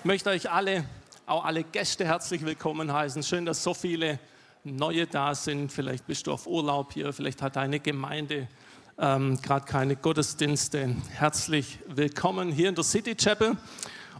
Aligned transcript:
Ich 0.00 0.06
möchte 0.06 0.30
euch 0.30 0.50
alle, 0.50 0.86
auch 1.26 1.44
alle 1.44 1.62
Gäste 1.62 2.06
herzlich 2.06 2.42
willkommen 2.46 2.90
heißen. 2.90 3.22
Schön, 3.22 3.44
dass 3.44 3.62
so 3.62 3.74
viele 3.74 4.18
Neue 4.64 5.06
da 5.06 5.34
sind. 5.34 5.70
Vielleicht 5.70 6.06
bist 6.06 6.26
du 6.26 6.32
auf 6.32 6.46
Urlaub 6.46 6.94
hier, 6.94 7.12
vielleicht 7.12 7.42
hat 7.42 7.56
deine 7.56 7.80
Gemeinde 7.80 8.48
ähm, 8.96 9.38
gerade 9.42 9.66
keine 9.66 9.96
Gottesdienste. 9.96 10.96
Herzlich 11.10 11.80
willkommen 11.86 12.50
hier 12.50 12.70
in 12.70 12.76
der 12.76 12.84
City 12.84 13.14
Chapel. 13.14 13.58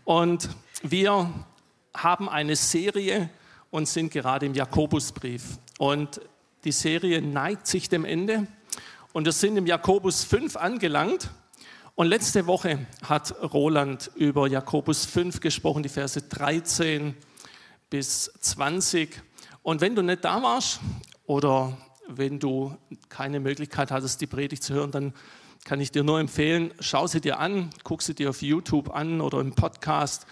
Und 0.04 0.50
wir 0.82 1.32
haben 1.94 2.28
eine 2.28 2.56
Serie 2.56 3.30
und 3.70 3.88
sind 3.88 4.12
gerade 4.12 4.44
im 4.44 4.52
Jakobusbrief. 4.52 5.44
Und 5.78 6.20
die 6.64 6.72
Serie 6.72 7.22
neigt 7.22 7.66
sich 7.66 7.88
dem 7.88 8.04
Ende. 8.04 8.46
Und 9.14 9.24
wir 9.24 9.32
sind 9.32 9.56
im 9.56 9.66
Jakobus 9.66 10.24
5 10.24 10.56
angelangt. 10.56 11.30
Und 12.00 12.06
letzte 12.06 12.46
Woche 12.46 12.86
hat 13.02 13.34
Roland 13.52 14.10
über 14.14 14.48
Jakobus 14.48 15.04
5 15.04 15.38
gesprochen, 15.40 15.82
die 15.82 15.90
Verse 15.90 16.22
13 16.22 17.14
bis 17.90 18.32
20. 18.40 19.20
Und 19.62 19.82
wenn 19.82 19.94
du 19.94 20.00
nicht 20.00 20.24
da 20.24 20.42
warst 20.42 20.80
oder 21.26 21.76
wenn 22.08 22.38
du 22.38 22.74
keine 23.10 23.38
Möglichkeit 23.38 23.90
hattest, 23.90 24.22
die 24.22 24.26
Predigt 24.26 24.62
zu 24.62 24.72
hören, 24.72 24.90
dann 24.92 25.12
kann 25.64 25.78
ich 25.78 25.92
dir 25.92 26.02
nur 26.02 26.20
empfehlen, 26.20 26.72
schau 26.80 27.06
sie 27.06 27.20
dir 27.20 27.38
an, 27.38 27.68
guck 27.84 28.00
sie 28.00 28.14
dir 28.14 28.30
auf 28.30 28.40
YouTube 28.40 28.88
an 28.94 29.20
oder 29.20 29.38
im 29.38 29.54
Podcast, 29.54 30.26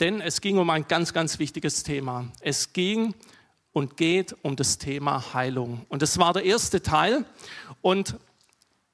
denn 0.00 0.20
es 0.20 0.40
ging 0.40 0.58
um 0.58 0.70
ein 0.70 0.88
ganz, 0.88 1.12
ganz 1.12 1.38
wichtiges 1.38 1.84
Thema. 1.84 2.32
Es 2.40 2.72
ging 2.72 3.14
und 3.72 3.96
geht 3.96 4.34
um 4.42 4.56
das 4.56 4.78
Thema 4.78 5.34
Heilung. 5.34 5.86
Und 5.88 6.02
das 6.02 6.18
war 6.18 6.32
der 6.32 6.44
erste 6.44 6.82
Teil. 6.82 7.24
Und 7.80 8.16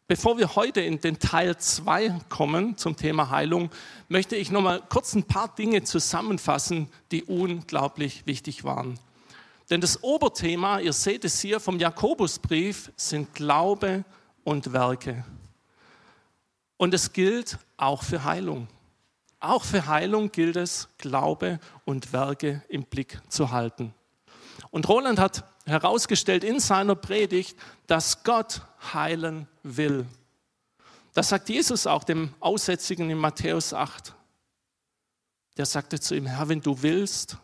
bevor 0.09 0.39
wir 0.39 0.57
heute 0.57 0.81
in 0.81 1.01
den 1.01 1.19
Teil 1.19 1.57
2 1.59 2.21
kommen 2.31 2.77
zum 2.79 2.97
Thema 2.97 3.29
Heilung, 3.31 3.71
möchte 4.09 4.37
ich 4.37 4.51
noch 4.51 4.63
mal 4.63 4.83
kurz 4.89 5.15
ein 5.15 5.25
paar 5.25 5.55
Dinge 5.55 5.85
zusammenfassen, 5.85 6.89
die 7.13 7.23
unglaublich 7.25 8.27
wichtig 8.27 8.65
waren. 8.65 8.99
Denn 9.71 9.83
das 9.83 10.03
Oberthema, 10.03 10.81
ihr 10.81 10.95
seht 10.95 11.27
es 11.27 11.41
hier 11.41 11.61
vom 11.61 11.79
Jakobusbrief, 11.79 12.91
sind 12.97 13.35
Glaube 13.35 14.05
und 14.45 14.73
Werke. 14.73 15.27
Und 16.79 16.95
es 16.95 17.13
gilt 17.13 17.59
auch 17.77 18.03
für 18.03 18.25
Heilung. 18.25 18.67
Auch 19.41 19.63
für 19.63 19.87
Heilung 19.87 20.33
gilt 20.33 20.57
es, 20.57 20.89
Glaube 20.97 21.61
und 21.85 22.15
Werke 22.15 22.63
im 22.71 22.85
Blick 22.85 23.21
zu 23.29 23.51
halten. 23.51 23.93
Und 24.71 24.89
Roland 24.89 25.19
hat 25.19 25.45
herausgestellt 25.69 26.45
in 26.45 26.61
seiner 26.61 26.95
Predigt, 26.95 27.57
dass 27.87 28.25
Gott 28.25 28.63
heilen 28.93 29.47
will. 29.63 30.07
Das 31.15 31.31
sagt 31.31 31.49
Jesus 31.49 31.87
auch 31.87 32.05
dem 32.05 32.35
Aussätzigen 32.41 33.11
in 33.11 33.19
Matthäus 33.19 33.75
8. 33.75 34.15
Der 35.57 35.67
sagte 35.67 35.99
zu 35.99 36.15
ihm, 36.15 36.27
Herr, 36.27 36.49
wenn 36.49 36.61
du 36.61 36.83
willst, 36.83 37.37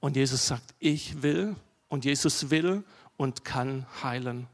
und 0.00 0.16
Jesus 0.16 0.46
sagt, 0.46 0.74
ich 0.78 1.22
will, 1.22 1.56
und 1.88 2.04
Jesus 2.04 2.50
will 2.50 2.84
und 3.16 3.44
kann 3.44 3.86
heilen. 4.02 4.46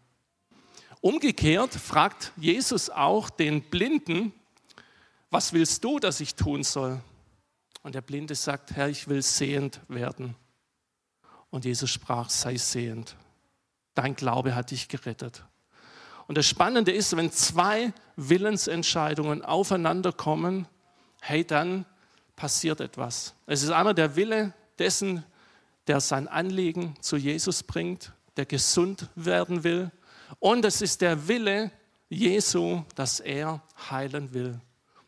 Umgekehrt 1.00 1.72
fragt 1.74 2.32
Jesus 2.36 2.90
auch 2.90 3.30
den 3.30 3.62
Blinden, 3.62 4.32
was 5.30 5.52
willst 5.52 5.84
du, 5.84 5.98
dass 5.98 6.20
ich 6.20 6.34
tun 6.34 6.64
soll? 6.64 7.00
Und 7.82 7.94
der 7.94 8.00
Blinde 8.00 8.34
sagt, 8.34 8.72
Herr, 8.72 8.88
ich 8.88 9.06
will 9.06 9.22
sehend 9.22 9.80
werden. 9.88 10.34
Und 11.56 11.64
Jesus 11.64 11.88
sprach, 11.88 12.28
sei 12.28 12.58
sehend. 12.58 13.16
Dein 13.94 14.14
Glaube 14.14 14.54
hat 14.54 14.72
dich 14.72 14.88
gerettet. 14.88 15.42
Und 16.26 16.36
das 16.36 16.44
Spannende 16.44 16.92
ist, 16.92 17.16
wenn 17.16 17.32
zwei 17.32 17.94
Willensentscheidungen 18.16 19.42
aufeinander 19.42 20.12
kommen, 20.12 20.68
hey, 21.22 21.46
dann 21.46 21.86
passiert 22.36 22.82
etwas. 22.82 23.32
Es 23.46 23.62
ist 23.62 23.70
einmal 23.70 23.94
der 23.94 24.16
Wille 24.16 24.52
dessen, 24.78 25.24
der 25.86 26.00
sein 26.00 26.28
Anliegen 26.28 26.94
zu 27.00 27.16
Jesus 27.16 27.62
bringt, 27.62 28.12
der 28.36 28.44
gesund 28.44 29.08
werden 29.14 29.64
will. 29.64 29.90
Und 30.38 30.62
es 30.66 30.82
ist 30.82 31.00
der 31.00 31.26
Wille 31.26 31.70
Jesu, 32.10 32.82
dass 32.96 33.18
er 33.18 33.62
heilen 33.90 34.34
will. 34.34 34.60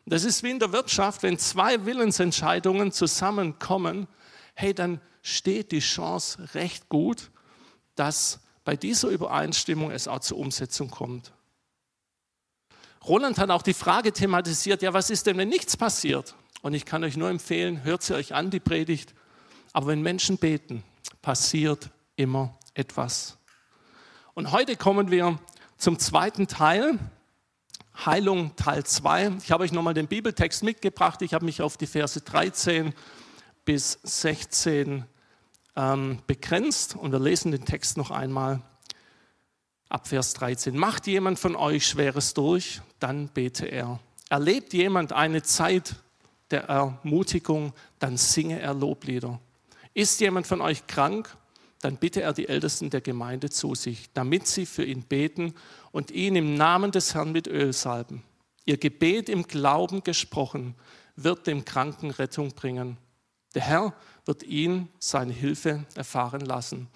Das 0.07 0.23
ist 0.23 0.41
wie 0.41 0.49
in 0.49 0.57
der 0.57 0.71
Wirtschaft, 0.71 1.21
wenn 1.21 1.37
zwei 1.37 1.85
Willensentscheidungen 1.85 2.91
zusammenkommen, 2.91 4.07
hey, 4.55 4.73
dann 4.73 4.99
steht 5.29 5.71
die 5.71 5.79
Chance 5.79 6.53
recht 6.53 6.89
gut, 6.89 7.31
dass 7.95 8.39
bei 8.63 8.75
dieser 8.75 9.09
Übereinstimmung 9.09 9.91
es 9.91 10.07
auch 10.07 10.19
zur 10.19 10.37
Umsetzung 10.37 10.89
kommt. 10.89 11.33
Roland 13.05 13.37
hat 13.37 13.49
auch 13.49 13.61
die 13.61 13.73
Frage 13.73 14.11
thematisiert, 14.11 14.81
ja, 14.81 14.93
was 14.93 15.09
ist 15.09 15.25
denn, 15.25 15.37
wenn 15.37 15.49
nichts 15.49 15.77
passiert? 15.77 16.35
Und 16.61 16.73
ich 16.73 16.85
kann 16.85 17.03
euch 17.03 17.15
nur 17.15 17.29
empfehlen, 17.29 17.83
hört 17.83 18.03
sie 18.03 18.13
euch 18.13 18.33
an, 18.33 18.49
die 18.49 18.59
Predigt. 18.59 19.15
Aber 19.71 19.87
wenn 19.87 20.01
Menschen 20.01 20.37
beten, 20.37 20.83
passiert 21.21 21.89
immer 22.15 22.57
etwas. 22.73 23.37
Und 24.33 24.51
heute 24.51 24.75
kommen 24.75 25.11
wir 25.11 25.39
zum 25.77 25.97
zweiten 25.97 26.47
Teil, 26.47 26.99
Heilung 28.05 28.55
Teil 28.55 28.85
2. 28.85 29.37
Ich 29.43 29.51
habe 29.51 29.63
euch 29.63 29.71
nochmal 29.71 29.93
den 29.93 30.07
Bibeltext 30.07 30.63
mitgebracht. 30.63 31.21
Ich 31.21 31.33
habe 31.33 31.45
mich 31.45 31.61
auf 31.61 31.77
die 31.77 31.87
Verse 31.87 32.19
13 32.19 32.93
bis 33.65 33.99
16 34.03 35.05
ähm, 35.79 36.19
begrenzt 36.27 36.97
und 36.97 37.13
wir 37.13 37.19
lesen 37.19 37.51
den 37.53 37.63
Text 37.63 37.95
noch 37.95 38.11
einmal 38.11 38.61
ab 39.87 40.07
Vers 40.07 40.33
13. 40.33 40.77
Macht 40.77 41.07
jemand 41.07 41.39
von 41.39 41.55
euch 41.55 41.87
Schweres 41.87 42.33
durch, 42.33 42.81
dann 42.99 43.29
bete 43.29 43.65
er. 43.65 43.99
Erlebt 44.29 44.73
jemand 44.73 45.13
eine 45.13 45.41
Zeit 45.41 45.95
der 46.51 46.65
Ermutigung, 46.65 47.73
dann 47.97 48.17
singe 48.17 48.59
er 48.59 48.73
Loblieder. 48.73 49.39
Ist 49.93 50.19
jemand 50.19 50.47
von 50.47 50.59
euch 50.59 50.85
krank, 50.85 51.35
dann 51.81 51.95
bitte 51.95 52.21
er 52.21 52.33
die 52.33 52.49
Ältesten 52.49 52.89
der 52.89 53.01
Gemeinde 53.01 53.49
zu 53.49 53.73
sich, 53.73 54.11
damit 54.13 54.47
sie 54.47 54.65
für 54.65 54.83
ihn 54.83 55.03
beten 55.03 55.53
und 55.91 56.11
ihn 56.11 56.35
im 56.35 56.55
Namen 56.55 56.91
des 56.91 57.15
Herrn 57.15 57.31
mit 57.31 57.47
Öl 57.47 57.71
salben. 57.71 58.23
Ihr 58.65 58.77
Gebet 58.77 59.29
im 59.29 59.43
Glauben 59.43 60.03
gesprochen 60.03 60.75
wird 61.15 61.47
dem 61.47 61.63
Kranken 61.63 62.11
Rettung 62.11 62.51
bringen. 62.51 62.97
Der 63.55 63.63
Herr 63.63 63.93
wird 64.29 64.43
ihn 64.43 64.87
seine 64.99 65.33
Hilfe 65.33 65.85
erfahren 65.95 66.41
lassen. 66.41 66.87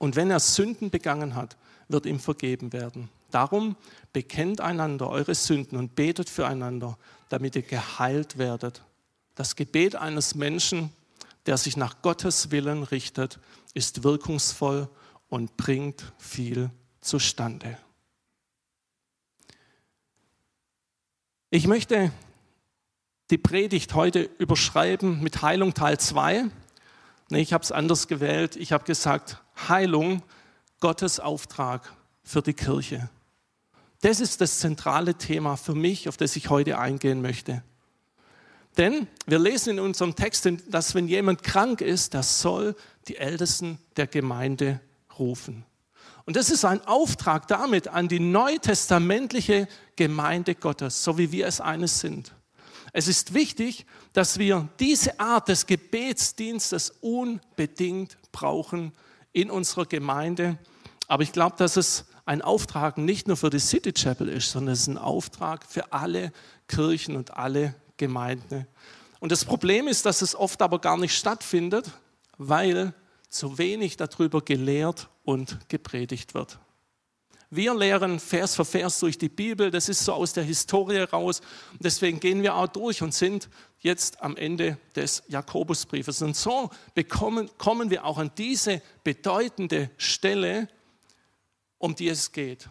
Und 0.00 0.16
wenn 0.16 0.28
er 0.28 0.40
Sünden 0.40 0.90
begangen 0.90 1.36
hat, 1.36 1.56
wird 1.86 2.04
ihm 2.04 2.18
vergeben 2.18 2.72
werden. 2.72 3.10
Darum 3.30 3.76
bekennt 4.12 4.60
einander 4.60 5.08
eure 5.08 5.36
Sünden 5.36 5.78
und 5.78 5.94
betet 5.94 6.28
füreinander, 6.28 6.98
damit 7.28 7.54
ihr 7.54 7.62
geheilt 7.62 8.38
werdet. 8.38 8.82
Das 9.36 9.54
Gebet 9.54 9.94
eines 9.94 10.34
Menschen, 10.34 10.90
der 11.46 11.56
sich 11.56 11.76
nach 11.76 12.02
Gottes 12.02 12.50
Willen 12.50 12.82
richtet, 12.82 13.38
ist 13.72 14.02
wirkungsvoll 14.02 14.88
und 15.28 15.56
bringt 15.56 16.12
viel 16.18 16.70
zustande. 17.00 17.78
Ich 21.50 21.68
möchte 21.68 22.10
die 23.30 23.38
Predigt 23.38 23.94
heute 23.94 24.30
überschreiben 24.38 25.22
mit 25.22 25.42
Heilung 25.42 25.74
Teil 25.74 25.98
2. 25.98 26.46
Nee, 27.30 27.40
ich 27.40 27.52
habe 27.52 27.62
es 27.62 27.72
anders 27.72 28.08
gewählt. 28.08 28.56
Ich 28.56 28.72
habe 28.72 28.84
gesagt, 28.84 29.42
Heilung, 29.68 30.22
Gottes 30.80 31.20
Auftrag 31.20 31.92
für 32.22 32.40
die 32.40 32.54
Kirche. 32.54 33.10
Das 34.00 34.20
ist 34.20 34.40
das 34.40 34.60
zentrale 34.60 35.14
Thema 35.14 35.56
für 35.56 35.74
mich, 35.74 36.08
auf 36.08 36.16
das 36.16 36.36
ich 36.36 36.48
heute 36.48 36.78
eingehen 36.78 37.20
möchte. 37.20 37.62
Denn 38.78 39.08
wir 39.26 39.40
lesen 39.40 39.70
in 39.70 39.80
unserem 39.80 40.14
Text, 40.14 40.48
dass 40.68 40.94
wenn 40.94 41.08
jemand 41.08 41.42
krank 41.42 41.80
ist, 41.80 42.14
der 42.14 42.22
soll 42.22 42.76
die 43.08 43.16
Ältesten 43.16 43.78
der 43.96 44.06
Gemeinde 44.06 44.80
rufen. 45.18 45.64
Und 46.24 46.36
das 46.36 46.50
ist 46.50 46.64
ein 46.64 46.86
Auftrag 46.86 47.48
damit 47.48 47.88
an 47.88 48.06
die 48.06 48.20
neutestamentliche 48.20 49.66
Gemeinde 49.96 50.54
Gottes, 50.54 51.02
so 51.02 51.18
wie 51.18 51.32
wir 51.32 51.46
es 51.46 51.60
eines 51.60 52.00
sind. 52.00 52.32
Es 52.92 53.08
ist 53.08 53.34
wichtig, 53.34 53.86
dass 54.12 54.38
wir 54.38 54.68
diese 54.80 55.20
Art 55.20 55.48
des 55.48 55.66
Gebetsdienstes 55.66 56.90
unbedingt 57.00 58.16
brauchen 58.32 58.92
in 59.32 59.50
unserer 59.50 59.86
Gemeinde. 59.86 60.58
Aber 61.06 61.22
ich 61.22 61.32
glaube, 61.32 61.56
dass 61.58 61.76
es 61.76 62.06
ein 62.24 62.42
Auftrag 62.42 62.98
nicht 62.98 63.26
nur 63.26 63.36
für 63.36 63.50
die 63.50 63.58
City 63.58 63.92
Chapel 63.92 64.28
ist, 64.28 64.50
sondern 64.50 64.74
es 64.74 64.80
ist 64.80 64.88
ein 64.88 64.98
Auftrag 64.98 65.64
für 65.64 65.92
alle 65.92 66.32
Kirchen 66.66 67.16
und 67.16 67.34
alle 67.34 67.74
Gemeinde. 67.96 68.66
Und 69.20 69.32
das 69.32 69.44
Problem 69.44 69.88
ist, 69.88 70.06
dass 70.06 70.22
es 70.22 70.34
oft 70.34 70.62
aber 70.62 70.78
gar 70.78 70.96
nicht 70.96 71.16
stattfindet, 71.16 71.90
weil 72.36 72.94
zu 73.28 73.58
wenig 73.58 73.96
darüber 73.96 74.42
gelehrt 74.42 75.08
und 75.24 75.68
gepredigt 75.68 76.34
wird. 76.34 76.58
Wir 77.50 77.74
lehren 77.74 78.20
Vers 78.20 78.54
für 78.56 78.64
Vers 78.64 79.00
durch 79.00 79.16
die 79.16 79.30
Bibel, 79.30 79.70
das 79.70 79.88
ist 79.88 80.04
so 80.04 80.12
aus 80.12 80.34
der 80.34 80.44
Historie 80.44 80.98
raus. 80.98 81.40
Deswegen 81.78 82.20
gehen 82.20 82.42
wir 82.42 82.54
auch 82.54 82.66
durch 82.66 83.00
und 83.00 83.14
sind 83.14 83.48
jetzt 83.80 84.20
am 84.22 84.36
Ende 84.36 84.76
des 84.94 85.22
Jakobusbriefes. 85.28 86.20
Und 86.20 86.36
so 86.36 86.68
bekommen, 86.94 87.48
kommen 87.56 87.88
wir 87.88 88.04
auch 88.04 88.18
an 88.18 88.30
diese 88.36 88.82
bedeutende 89.02 89.90
Stelle, 89.96 90.68
um 91.78 91.94
die 91.94 92.08
es 92.08 92.32
geht. 92.32 92.68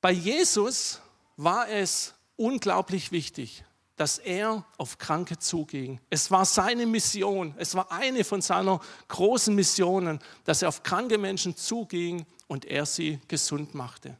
Bei 0.00 0.12
Jesus 0.12 1.00
war 1.36 1.68
es 1.68 2.14
unglaublich 2.36 3.10
wichtig, 3.10 3.64
dass 3.96 4.18
er 4.18 4.64
auf 4.76 4.98
Kranke 4.98 5.38
zuging. 5.38 6.00
Es 6.10 6.30
war 6.30 6.44
seine 6.44 6.86
Mission, 6.86 7.54
es 7.58 7.74
war 7.74 7.92
eine 7.92 8.24
von 8.24 8.42
seiner 8.42 8.80
großen 9.08 9.54
Missionen, 9.54 10.18
dass 10.44 10.62
er 10.62 10.68
auf 10.68 10.82
kranke 10.82 11.18
Menschen 11.18 11.56
zuging 11.56 12.26
und 12.48 12.64
er 12.64 12.86
sie 12.86 13.20
gesund 13.28 13.74
machte. 13.74 14.16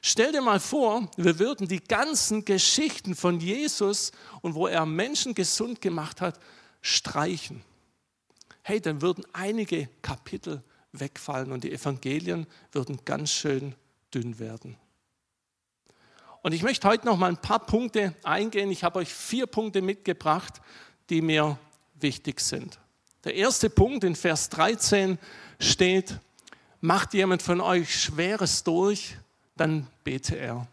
Stell 0.00 0.32
dir 0.32 0.42
mal 0.42 0.60
vor, 0.60 1.08
wir 1.16 1.38
würden 1.38 1.66
die 1.66 1.82
ganzen 1.82 2.44
Geschichten 2.44 3.14
von 3.14 3.40
Jesus 3.40 4.12
und 4.42 4.54
wo 4.54 4.66
er 4.66 4.84
Menschen 4.84 5.34
gesund 5.34 5.80
gemacht 5.80 6.20
hat, 6.20 6.38
streichen. 6.82 7.62
Hey, 8.62 8.80
dann 8.80 9.00
würden 9.00 9.24
einige 9.32 9.88
Kapitel 10.02 10.62
wegfallen 10.92 11.52
und 11.52 11.64
die 11.64 11.72
Evangelien 11.72 12.46
würden 12.70 13.00
ganz 13.04 13.30
schön 13.30 13.74
dünn 14.12 14.38
werden. 14.38 14.76
Und 16.44 16.52
ich 16.52 16.62
möchte 16.62 16.86
heute 16.86 17.06
noch 17.06 17.16
mal 17.16 17.30
ein 17.30 17.38
paar 17.38 17.58
Punkte 17.58 18.14
eingehen. 18.22 18.70
Ich 18.70 18.84
habe 18.84 18.98
euch 18.98 19.14
vier 19.14 19.46
Punkte 19.46 19.80
mitgebracht, 19.80 20.60
die 21.08 21.22
mir 21.22 21.58
wichtig 21.94 22.38
sind. 22.38 22.78
Der 23.24 23.34
erste 23.34 23.70
Punkt 23.70 24.04
in 24.04 24.14
Vers 24.14 24.50
13 24.50 25.18
steht, 25.58 26.20
macht 26.82 27.14
jemand 27.14 27.40
von 27.40 27.62
euch 27.62 27.98
Schweres 27.98 28.62
durch, 28.62 29.16
dann 29.56 29.86
bete 30.04 30.36
er. 30.36 30.66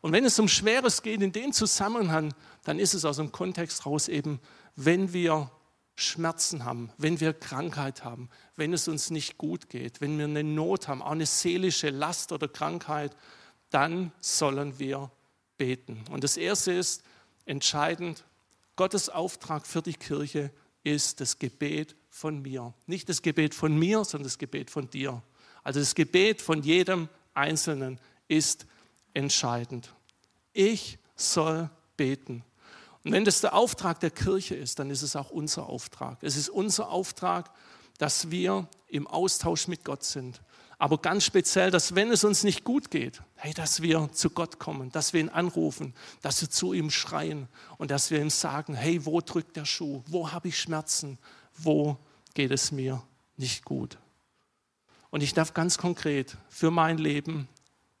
Und 0.00 0.10
wenn 0.10 0.24
es 0.24 0.40
um 0.40 0.48
Schweres 0.48 1.02
geht 1.02 1.22
in 1.22 1.30
dem 1.30 1.52
Zusammenhang, 1.52 2.34
dann 2.64 2.80
ist 2.80 2.92
es 2.92 3.04
aus 3.04 3.18
dem 3.18 3.30
Kontext 3.30 3.86
raus 3.86 4.08
eben, 4.08 4.40
wenn 4.74 5.12
wir 5.12 5.52
Schmerzen 5.94 6.64
haben, 6.64 6.90
wenn 6.98 7.20
wir 7.20 7.32
Krankheit 7.32 8.02
haben, 8.02 8.28
wenn 8.56 8.72
es 8.72 8.88
uns 8.88 9.10
nicht 9.10 9.38
gut 9.38 9.68
geht, 9.68 10.00
wenn 10.00 10.18
wir 10.18 10.24
eine 10.24 10.42
Not 10.42 10.88
haben, 10.88 11.00
auch 11.00 11.12
eine 11.12 11.26
seelische 11.26 11.90
Last 11.90 12.32
oder 12.32 12.48
Krankheit, 12.48 13.16
dann 13.70 14.12
sollen 14.20 14.78
wir 14.78 15.10
beten. 15.58 16.04
Und 16.10 16.24
das 16.24 16.36
Erste 16.36 16.72
ist 16.72 17.02
entscheidend, 17.44 18.24
Gottes 18.76 19.08
Auftrag 19.08 19.66
für 19.66 19.82
die 19.82 19.94
Kirche 19.94 20.50
ist 20.84 21.20
das 21.20 21.38
Gebet 21.38 21.96
von 22.10 22.42
mir. 22.42 22.74
Nicht 22.86 23.08
das 23.08 23.22
Gebet 23.22 23.54
von 23.54 23.76
mir, 23.76 24.04
sondern 24.04 24.24
das 24.24 24.38
Gebet 24.38 24.70
von 24.70 24.90
dir. 24.90 25.22
Also 25.62 25.80
das 25.80 25.94
Gebet 25.94 26.42
von 26.42 26.62
jedem 26.62 27.08
Einzelnen 27.34 27.98
ist 28.28 28.66
entscheidend. 29.14 29.92
Ich 30.52 30.98
soll 31.16 31.70
beten. 31.96 32.44
Und 33.02 33.12
wenn 33.12 33.24
das 33.24 33.40
der 33.40 33.54
Auftrag 33.54 34.00
der 34.00 34.10
Kirche 34.10 34.54
ist, 34.54 34.78
dann 34.78 34.90
ist 34.90 35.02
es 35.02 35.16
auch 35.16 35.30
unser 35.30 35.68
Auftrag. 35.68 36.18
Es 36.22 36.36
ist 36.36 36.48
unser 36.48 36.90
Auftrag, 36.90 37.50
dass 37.98 38.30
wir 38.30 38.68
im 38.88 39.06
Austausch 39.06 39.68
mit 39.68 39.84
Gott 39.84 40.04
sind. 40.04 40.40
Aber 40.78 40.98
ganz 40.98 41.24
speziell, 41.24 41.70
dass 41.70 41.94
wenn 41.94 42.12
es 42.12 42.22
uns 42.22 42.44
nicht 42.44 42.62
gut 42.62 42.90
geht, 42.90 43.22
hey, 43.36 43.54
dass 43.54 43.80
wir 43.80 44.10
zu 44.12 44.28
Gott 44.28 44.58
kommen, 44.58 44.90
dass 44.90 45.14
wir 45.14 45.20
ihn 45.20 45.30
anrufen, 45.30 45.94
dass 46.20 46.40
wir 46.42 46.50
zu 46.50 46.74
ihm 46.74 46.90
schreien 46.90 47.48
und 47.78 47.90
dass 47.90 48.10
wir 48.10 48.20
ihm 48.20 48.28
sagen, 48.28 48.74
hey, 48.74 49.06
wo 49.06 49.20
drückt 49.20 49.56
der 49.56 49.64
Schuh? 49.64 50.02
Wo 50.06 50.32
habe 50.32 50.48
ich 50.48 50.60
Schmerzen? 50.60 51.18
Wo 51.54 51.96
geht 52.34 52.50
es 52.50 52.72
mir 52.72 53.02
nicht 53.38 53.64
gut? 53.64 53.96
Und 55.08 55.22
ich 55.22 55.32
darf 55.32 55.54
ganz 55.54 55.78
konkret 55.78 56.36
für 56.50 56.70
mein 56.70 56.98
Leben 56.98 57.48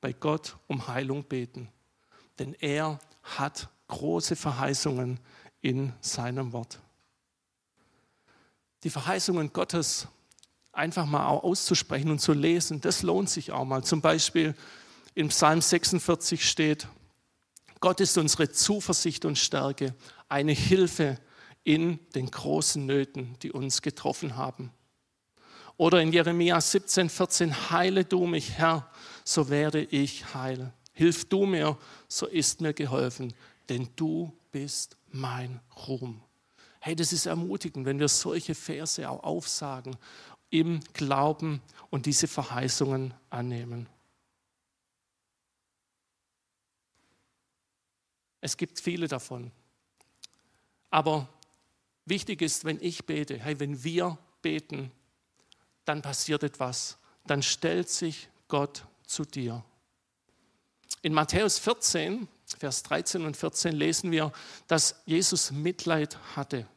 bei 0.02 0.12
Gott 0.12 0.56
um 0.66 0.86
Heilung 0.86 1.24
beten. 1.24 1.70
Denn 2.38 2.52
er 2.60 2.98
hat 3.22 3.70
große 3.88 4.36
Verheißungen 4.36 5.18
in 5.62 5.94
seinem 6.02 6.52
Wort. 6.52 6.80
Die 8.82 8.90
Verheißungen 8.90 9.52
Gottes 9.54 10.08
einfach 10.76 11.06
mal 11.06 11.26
auszusprechen 11.26 12.10
und 12.10 12.20
zu 12.20 12.32
lesen, 12.32 12.80
das 12.80 13.02
lohnt 13.02 13.30
sich 13.30 13.52
auch 13.52 13.64
mal. 13.64 13.82
Zum 13.82 14.00
Beispiel 14.00 14.54
im 15.14 15.28
Psalm 15.28 15.60
46 15.60 16.48
steht, 16.48 16.88
Gott 17.80 18.00
ist 18.00 18.16
unsere 18.18 18.50
Zuversicht 18.50 19.24
und 19.24 19.38
Stärke, 19.38 19.94
eine 20.28 20.52
Hilfe 20.52 21.18
in 21.64 21.98
den 22.14 22.30
großen 22.30 22.84
Nöten, 22.84 23.36
die 23.42 23.52
uns 23.52 23.82
getroffen 23.82 24.36
haben. 24.36 24.70
Oder 25.76 26.00
in 26.00 26.12
Jeremia 26.12 26.60
17, 26.60 27.10
14, 27.10 27.70
heile 27.70 28.04
du 28.04 28.26
mich, 28.26 28.52
Herr, 28.52 28.90
so 29.24 29.50
werde 29.50 29.82
ich 29.82 30.34
heil. 30.34 30.72
Hilf 30.92 31.28
du 31.28 31.44
mir, 31.44 31.76
so 32.08 32.26
ist 32.26 32.60
mir 32.60 32.72
geholfen, 32.72 33.34
denn 33.68 33.88
du 33.96 34.32
bist 34.52 34.96
mein 35.10 35.60
Ruhm. 35.86 36.22
Hey, 36.80 36.96
das 36.96 37.12
ist 37.12 37.26
ermutigend, 37.26 37.84
wenn 37.84 37.98
wir 37.98 38.08
solche 38.08 38.54
Verse 38.54 39.08
auch 39.10 39.22
aufsagen 39.22 39.96
im 40.50 40.80
Glauben 40.92 41.60
und 41.90 42.06
diese 42.06 42.28
Verheißungen 42.28 43.14
annehmen. 43.30 43.88
Es 48.40 48.56
gibt 48.56 48.80
viele 48.80 49.08
davon. 49.08 49.50
Aber 50.90 51.28
wichtig 52.04 52.42
ist, 52.42 52.64
wenn 52.64 52.80
ich 52.80 53.04
bete, 53.04 53.38
hey, 53.38 53.58
wenn 53.58 53.82
wir 53.82 54.18
beten, 54.40 54.92
dann 55.84 56.02
passiert 56.02 56.42
etwas. 56.42 56.98
Dann 57.26 57.42
stellt 57.42 57.88
sich 57.88 58.28
Gott 58.48 58.84
zu 59.04 59.24
dir. 59.24 59.64
In 61.02 61.12
Matthäus 61.12 61.58
14, 61.58 62.28
Vers 62.58 62.84
13 62.84 63.24
und 63.24 63.36
14 63.36 63.74
lesen 63.74 64.12
wir, 64.12 64.32
dass 64.68 65.02
Jesus 65.06 65.50
Mitleid 65.50 66.16
hatte 66.36 66.68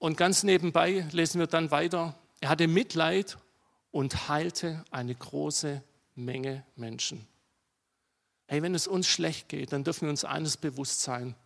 und 0.00 0.16
ganz 0.16 0.42
nebenbei 0.42 1.06
lesen 1.12 1.38
wir 1.38 1.46
dann 1.46 1.70
weiter, 1.70 2.16
er 2.40 2.48
hatte 2.48 2.66
Mitleid 2.66 3.36
und 3.92 4.28
heilte 4.28 4.82
eine 4.90 5.14
große 5.14 5.82
Menge 6.14 6.64
Menschen. 6.74 7.26
Hey, 8.46 8.62
wenn 8.62 8.74
es 8.74 8.88
uns 8.88 9.06
schlecht 9.06 9.50
geht, 9.50 9.74
dann 9.74 9.84
dürfen 9.84 10.02
wir 10.02 10.10
uns 10.10 10.24
eines 10.24 10.56
bewusst 10.56 11.02
sein. 11.02 11.36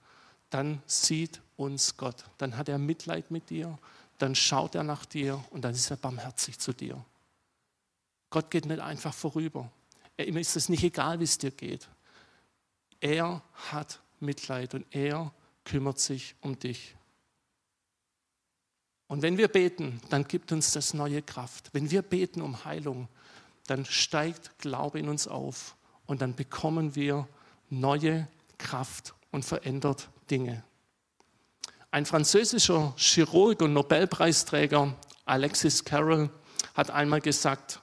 Dann 0.50 0.80
sieht 0.86 1.42
uns 1.56 1.96
Gott. 1.96 2.24
Dann 2.38 2.56
hat 2.56 2.68
er 2.68 2.78
Mitleid 2.78 3.32
mit 3.32 3.50
dir. 3.50 3.76
Dann 4.18 4.36
schaut 4.36 4.76
er 4.76 4.84
nach 4.84 5.04
dir 5.04 5.44
und 5.50 5.62
dann 5.62 5.74
ist 5.74 5.90
er 5.90 5.96
barmherzig 5.96 6.60
zu 6.60 6.72
dir. 6.72 7.04
Gott 8.30 8.52
geht 8.52 8.66
nicht 8.66 8.80
einfach 8.80 9.12
vorüber. 9.12 9.68
Ihm 10.16 10.36
ist 10.36 10.54
es 10.54 10.68
nicht 10.68 10.84
egal, 10.84 11.18
wie 11.18 11.24
es 11.24 11.38
dir 11.38 11.50
geht. 11.50 11.88
Er 13.00 13.42
hat 13.72 14.00
Mitleid 14.20 14.74
und 14.74 14.86
er 14.94 15.32
kümmert 15.64 15.98
sich 15.98 16.36
um 16.40 16.56
dich. 16.56 16.94
Und 19.14 19.22
wenn 19.22 19.38
wir 19.38 19.46
beten, 19.46 20.00
dann 20.10 20.26
gibt 20.26 20.50
uns 20.50 20.72
das 20.72 20.92
neue 20.92 21.22
Kraft. 21.22 21.70
Wenn 21.72 21.92
wir 21.92 22.02
beten 22.02 22.42
um 22.42 22.64
Heilung, 22.64 23.06
dann 23.68 23.84
steigt 23.84 24.58
Glaube 24.58 24.98
in 24.98 25.08
uns 25.08 25.28
auf 25.28 25.76
und 26.06 26.20
dann 26.20 26.34
bekommen 26.34 26.96
wir 26.96 27.28
neue 27.70 28.26
Kraft 28.58 29.14
und 29.30 29.44
verändert 29.44 30.08
Dinge. 30.32 30.64
Ein 31.92 32.06
französischer 32.06 32.92
Chirurg 32.96 33.62
und 33.62 33.72
Nobelpreisträger, 33.72 34.96
Alexis 35.26 35.84
Carroll, 35.84 36.28
hat 36.74 36.90
einmal 36.90 37.20
gesagt, 37.20 37.82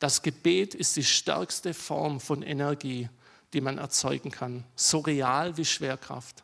das 0.00 0.20
Gebet 0.20 0.74
ist 0.74 0.96
die 0.96 1.04
stärkste 1.04 1.74
Form 1.74 2.18
von 2.18 2.42
Energie, 2.42 3.08
die 3.52 3.60
man 3.60 3.78
erzeugen 3.78 4.32
kann, 4.32 4.64
so 4.74 4.98
real 4.98 5.56
wie 5.56 5.64
Schwerkraft. 5.64 6.42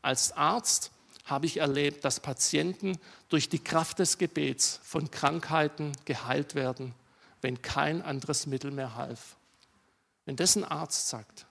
Als 0.00 0.32
Arzt 0.32 0.90
habe 1.24 1.46
ich 1.46 1.58
erlebt, 1.58 2.04
dass 2.04 2.20
Patienten 2.20 2.98
durch 3.28 3.48
die 3.48 3.58
Kraft 3.58 3.98
des 3.98 4.18
Gebets 4.18 4.80
von 4.82 5.10
Krankheiten 5.10 5.92
geheilt 6.04 6.54
werden, 6.54 6.94
wenn 7.40 7.62
kein 7.62 8.02
anderes 8.02 8.46
Mittel 8.46 8.70
mehr 8.70 8.94
half. 8.94 9.36
Wenn 10.26 10.36
das 10.36 10.56
ein 10.56 10.64
Arzt 10.64 11.08
sagt, 11.08 11.46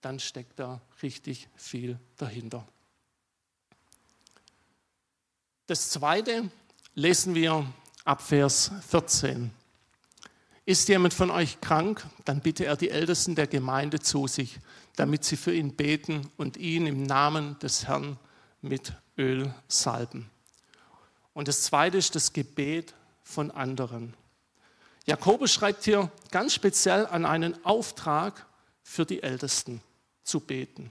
dann 0.00 0.20
steckt 0.20 0.58
da 0.58 0.80
richtig 1.02 1.48
viel 1.56 1.98
dahinter. 2.16 2.66
Das 5.66 5.88
zweite 5.90 6.50
lesen 6.94 7.34
wir 7.34 7.66
ab 8.04 8.20
Vers 8.20 8.70
14. 8.88 9.50
Ist 10.66 10.88
jemand 10.88 11.14
von 11.14 11.30
euch 11.30 11.60
krank, 11.60 12.06
dann 12.24 12.40
bitte 12.40 12.66
er 12.66 12.76
die 12.76 12.90
Ältesten 12.90 13.34
der 13.34 13.46
Gemeinde 13.46 14.00
zu 14.00 14.26
sich, 14.26 14.58
damit 14.96 15.24
sie 15.24 15.36
für 15.36 15.54
ihn 15.54 15.74
beten 15.74 16.30
und 16.36 16.56
ihn 16.58 16.86
im 16.86 17.02
Namen 17.02 17.58
des 17.58 17.86
Herrn 17.86 18.18
mit 18.60 18.94
Öl 19.18 19.54
salben. 19.68 20.30
Und 21.32 21.48
das 21.48 21.62
zweite 21.62 21.98
ist 21.98 22.14
das 22.14 22.32
Gebet 22.32 22.94
von 23.22 23.50
anderen. 23.50 24.14
Jakobus 25.06 25.52
schreibt 25.52 25.84
hier 25.84 26.10
ganz 26.30 26.54
speziell 26.54 27.06
an 27.06 27.26
einen 27.26 27.64
Auftrag 27.64 28.46
für 28.82 29.04
die 29.04 29.22
Ältesten 29.22 29.82
zu 30.22 30.40
beten. 30.40 30.90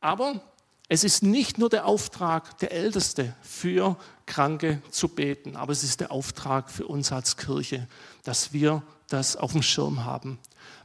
Aber 0.00 0.40
es 0.88 1.02
ist 1.02 1.22
nicht 1.22 1.58
nur 1.58 1.70
der 1.70 1.86
Auftrag 1.86 2.58
der 2.58 2.72
Älteste 2.72 3.34
für 3.42 3.96
Kranke 4.26 4.82
zu 4.90 5.08
beten, 5.08 5.56
aber 5.56 5.72
es 5.72 5.82
ist 5.82 6.00
der 6.00 6.12
Auftrag 6.12 6.70
für 6.70 6.86
uns 6.86 7.10
als 7.10 7.36
Kirche, 7.36 7.88
dass 8.22 8.52
wir 8.52 8.82
das 9.08 9.36
auf 9.36 9.52
dem 9.52 9.62
Schirm 9.62 10.04
haben. 10.04 10.38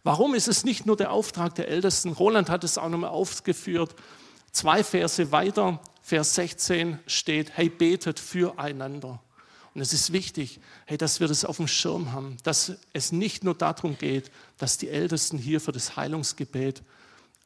Warum 0.04 0.36
ist 0.36 0.48
es 0.48 0.64
nicht 0.64 0.86
nur 0.86 0.96
der 0.96 1.12
Auftrag 1.12 1.56
der 1.56 1.68
Ältesten? 1.68 2.14
Roland 2.14 2.50
hat 2.50 2.64
es 2.64 2.78
auch 2.78 2.90
nochmal 2.90 3.10
aufgeführt. 3.10 3.96
Zwei 4.52 4.84
Verse 4.84 5.32
weiter 5.32 5.82
Vers 6.10 6.34
16 6.34 6.98
steht, 7.06 7.56
hey, 7.56 7.70
betet 7.70 8.20
füreinander. 8.20 9.22
Und 9.76 9.82
es 9.82 9.94
ist 9.94 10.12
wichtig, 10.12 10.60
hey, 10.88 10.98
dass 10.98 11.20
wir 11.20 11.28
das 11.28 11.46
auf 11.46 11.58
dem 11.58 11.68
Schirm 11.68 12.14
haben, 12.14 12.38
dass 12.42 12.72
es 12.94 13.12
nicht 13.12 13.44
nur 13.44 13.54
darum 13.54 13.96
geht, 13.96 14.32
dass 14.58 14.80
die 14.80 14.90
Ältesten 14.90 15.38
hier 15.38 15.62
für 15.62 15.72
das 15.72 15.96
Heilungsgebet 15.98 16.82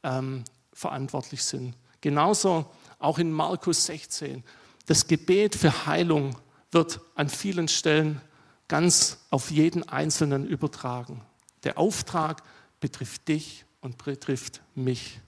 ähm, 0.03 0.45
verantwortlich 0.71 1.43
sind. 1.43 1.75
Genauso 1.99 2.65
auch 2.99 3.19
in 3.19 3.33
Markus 3.33 3.85
16. 3.87 4.45
Das 4.85 5.07
Gebet 5.07 5.55
für 5.55 5.85
Heilung 5.85 6.37
wird 6.71 7.01
an 7.15 7.27
vielen 7.27 7.67
Stellen 7.67 8.21
ganz 8.69 9.17
auf 9.29 9.51
jeden 9.51 9.89
Einzelnen 9.89 10.47
übertragen. 10.47 11.21
Der 11.65 11.77
Auftrag 11.77 12.41
betrifft 12.79 13.27
dich 13.27 13.65
und 13.81 14.01
betrifft 14.01 14.61
mich. 14.73 15.19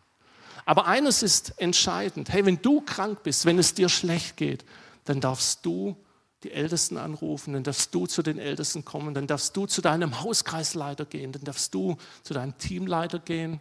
Aber 0.64 0.86
eines 0.86 1.24
ist 1.24 1.60
entscheidend. 1.60 2.30
Hey, 2.30 2.46
wenn 2.46 2.62
du 2.62 2.82
krank 2.82 3.24
bist, 3.24 3.46
wenn 3.46 3.60
es 3.60 3.74
dir 3.74 3.90
schlecht 3.90 4.38
geht, 4.38 4.64
dann 5.04 5.20
darfst 5.20 5.66
du 5.66 5.96
die 6.44 6.52
Ältesten 6.52 6.98
anrufen, 6.98 7.54
dann 7.54 7.64
darfst 7.64 7.94
du 7.94 8.06
zu 8.06 8.22
den 8.22 8.38
Ältesten 8.38 8.86
kommen, 8.86 9.14
dann 9.14 9.28
darfst 9.28 9.58
du 9.58 9.66
zu 9.66 9.82
deinem 9.82 10.22
Hauskreisleiter 10.22 11.06
gehen, 11.06 11.32
dann 11.32 11.44
darfst 11.44 11.74
du 11.74 11.98
zu 12.24 12.34
deinem 12.34 12.58
Teamleiter 12.58 13.20
gehen, 13.20 13.60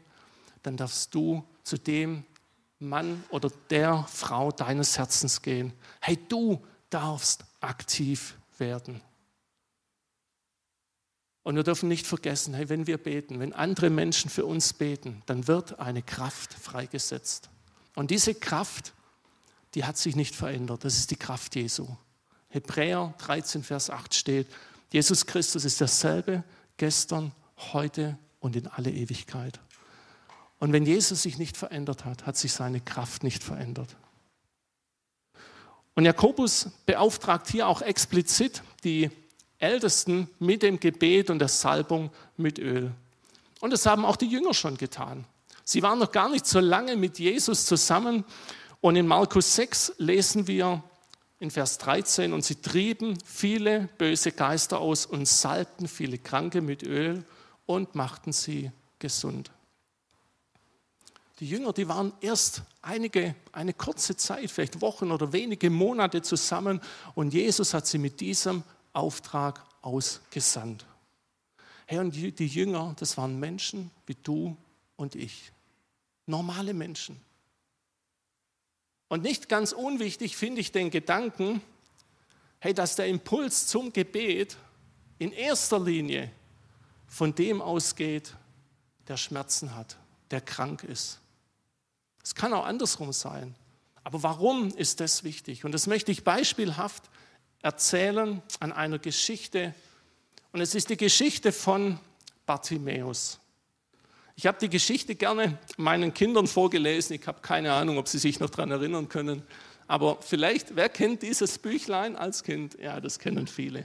dann 0.63 0.77
darfst 0.77 1.15
du 1.15 1.45
zu 1.63 1.79
dem 1.79 2.25
Mann 2.79 3.25
oder 3.31 3.51
der 3.71 4.05
Frau 4.09 4.51
deines 4.51 4.99
Herzens 4.99 5.41
gehen. 5.41 5.73
Hey, 6.01 6.19
du 6.29 6.63
darfst 6.91 7.45
aktiv 7.61 8.37
werden. 8.59 9.01
Und 11.45 11.57
wir 11.57 11.63
dürfen 11.63 11.89
nicht 11.91 12.07
vergessen, 12.07 12.55
hey, 12.55 12.71
wenn 12.71 12.87
wir 12.87 12.99
beten, 12.99 13.39
wenn 13.39 13.53
andere 13.53 13.91
Menschen 13.91 14.31
für 14.31 14.47
uns 14.47 14.73
beten, 14.73 15.23
dann 15.27 15.47
wird 15.47 15.79
eine 15.79 16.03
Kraft 16.03 16.55
freigesetzt. 16.55 17.51
Und 17.95 18.11
diese 18.11 18.35
Kraft, 18.35 18.95
die 19.75 19.85
hat 19.85 19.99
sich 19.99 20.17
nicht 20.17 20.35
verändert. 20.35 20.85
Das 20.85 20.97
ist 20.97 21.11
die 21.11 21.17
Kraft 21.17 21.55
Jesu. 21.55 21.87
Hebräer 22.49 23.15
13, 23.19 23.63
Vers 23.63 23.91
8 23.91 24.15
steht, 24.15 24.49
Jesus 24.91 25.27
Christus 25.27 25.65
ist 25.65 25.81
derselbe 25.81 26.45
gestern, 26.79 27.33
heute 27.73 28.19
und 28.41 28.57
in 28.57 28.67
alle 28.67 28.91
Ewigkeit. 28.91 29.61
Und 30.59 30.73
wenn 30.73 30.87
Jesus 30.87 31.23
sich 31.23 31.37
nicht 31.37 31.57
verändert 31.57 32.07
hat, 32.07 32.25
hat 32.25 32.39
sich 32.39 32.53
seine 32.53 32.81
Kraft 32.81 33.23
nicht 33.23 33.45
verändert. 33.45 33.97
Und 35.95 36.07
Jakobus 36.07 36.71
beauftragt 36.87 37.49
hier 37.49 37.69
auch 37.69 37.83
explizit 37.83 38.63
die 38.83 39.11
Ältesten 39.59 40.29
mit 40.39 40.63
dem 40.63 40.81
Gebet 40.81 41.31
und 41.31 41.39
der 41.39 41.49
Salbung 41.49 42.11
mit 42.37 42.59
Öl. 42.59 42.93
Und 43.61 43.73
das 43.73 43.87
haben 43.87 44.05
auch 44.05 44.17
die 44.17 44.27
Jünger 44.27 44.55
schon 44.55 44.77
getan. 44.77 45.25
Sie 45.65 45.83
waren 45.83 45.99
noch 45.99 46.13
gar 46.13 46.29
nicht 46.29 46.47
so 46.47 46.61
lange 46.61 46.97
mit 46.97 47.19
Jesus 47.19 47.65
zusammen. 47.65 48.25
Und 48.81 48.97
in 48.97 49.07
Markus 49.07 49.55
6 49.55 49.95
lesen 49.99 50.47
wir 50.47 50.83
in 51.41 51.51
Vers 51.51 51.79
13, 51.79 52.33
und 52.33 52.45
sie 52.45 52.57
trieben 52.57 53.19
viele 53.25 53.89
böse 53.99 54.33
Geister 54.33 54.81
aus 54.81 55.05
und 55.05 55.27
salbten 55.27 55.89
viele 55.89 56.19
Kranke 56.19 56.61
mit 56.61 56.83
Öl 56.83 57.25
und 57.67 57.95
machten 57.95 58.33
sie 58.33 58.71
gesund. 58.99 59.51
Die 61.41 61.49
Jünger, 61.49 61.73
die 61.73 61.89
waren 61.89 62.13
erst 62.21 62.63
einige, 62.81 63.35
eine 63.53 63.75
kurze 63.75 64.17
Zeit, 64.17 64.51
vielleicht 64.51 64.81
Wochen 64.81 65.11
oder 65.11 65.33
wenige 65.33 65.69
Monate 65.69 66.23
zusammen 66.23 66.81
und 67.15 67.35
Jesus 67.35 67.75
hat 67.75 67.87
sie 67.87 67.99
mit 67.99 68.21
diesem 68.21 68.63
Auftrag 68.95 69.65
ausgesandt. 69.83 70.87
Herr, 71.87 72.01
und 72.01 72.15
die 72.15 72.47
Jünger, 72.47 72.95
das 72.99 73.19
waren 73.19 73.39
Menschen 73.39 73.91
wie 74.07 74.15
du 74.15 74.57
und 74.97 75.15
ich. 75.15 75.53
Normale 76.27 76.73
Menschen. 76.73 77.21
Und 79.09 79.23
nicht 79.23 79.49
ganz 79.49 79.73
unwichtig 79.73 80.37
finde 80.37 80.63
ich 80.63 80.73
den 80.73 80.91
Gedanken, 80.91 81.61
hey, 82.59 82.73
dass 82.73 82.97
der 82.97 83.09
Impuls 83.09 83.67
zum 83.67 83.93
Gebet 83.93 84.57
in 85.19 85.33
erster 85.33 85.79
Linie 85.79 86.31
von 87.07 87.35
dem 87.35 87.61
ausgeht, 87.61 88.35
der 89.07 89.19
Schmerzen 89.19 89.75
hat, 89.75 89.99
der 90.31 90.41
krank 90.41 90.83
ist. 90.83 91.21
Es 92.23 92.35
kann 92.35 92.55
auch 92.55 92.65
andersrum 92.65 93.13
sein. 93.13 93.55
Aber 94.03 94.23
warum 94.23 94.69
ist 94.69 95.01
das 95.01 95.25
wichtig? 95.25 95.65
Und 95.65 95.73
das 95.73 95.87
möchte 95.87 96.11
ich 96.11 96.25
beispielhaft 96.25 97.11
erzählen 97.64 98.42
an 98.61 98.73
einer 98.73 98.99
Geschichte. 98.99 99.75
Und 100.52 100.61
es 100.61 100.75
ist 100.75 100.90
die 100.90 100.99
Geschichte 100.99 101.50
von 101.50 101.99
Bartimäus. 102.44 103.40
Ich 104.37 104.47
habe 104.47 104.59
die 104.61 104.68
Geschichte 104.68 105.14
gerne 105.14 105.59
meinen 105.78 106.12
Kindern 106.12 106.47
vorgelesen. 106.47 107.16
Ich 107.16 107.26
habe 107.26 107.40
keine 107.40 107.73
Ahnung, 107.73 107.97
ob 107.97 108.06
sie 108.06 108.18
sich 108.18 108.38
noch 108.38 108.50
daran 108.50 108.71
erinnern 108.71 109.09
können. 109.09 109.42
Aber 109.87 110.18
vielleicht, 110.21 110.76
wer 110.76 110.90
kennt 110.90 111.23
dieses 111.23 111.59
Büchlein 111.59 112.16
als 112.16 112.42
Kind? 112.42 112.76
Ja, 112.78 113.00
das 113.00 113.18
kennen 113.18 113.47
viele. 113.47 113.85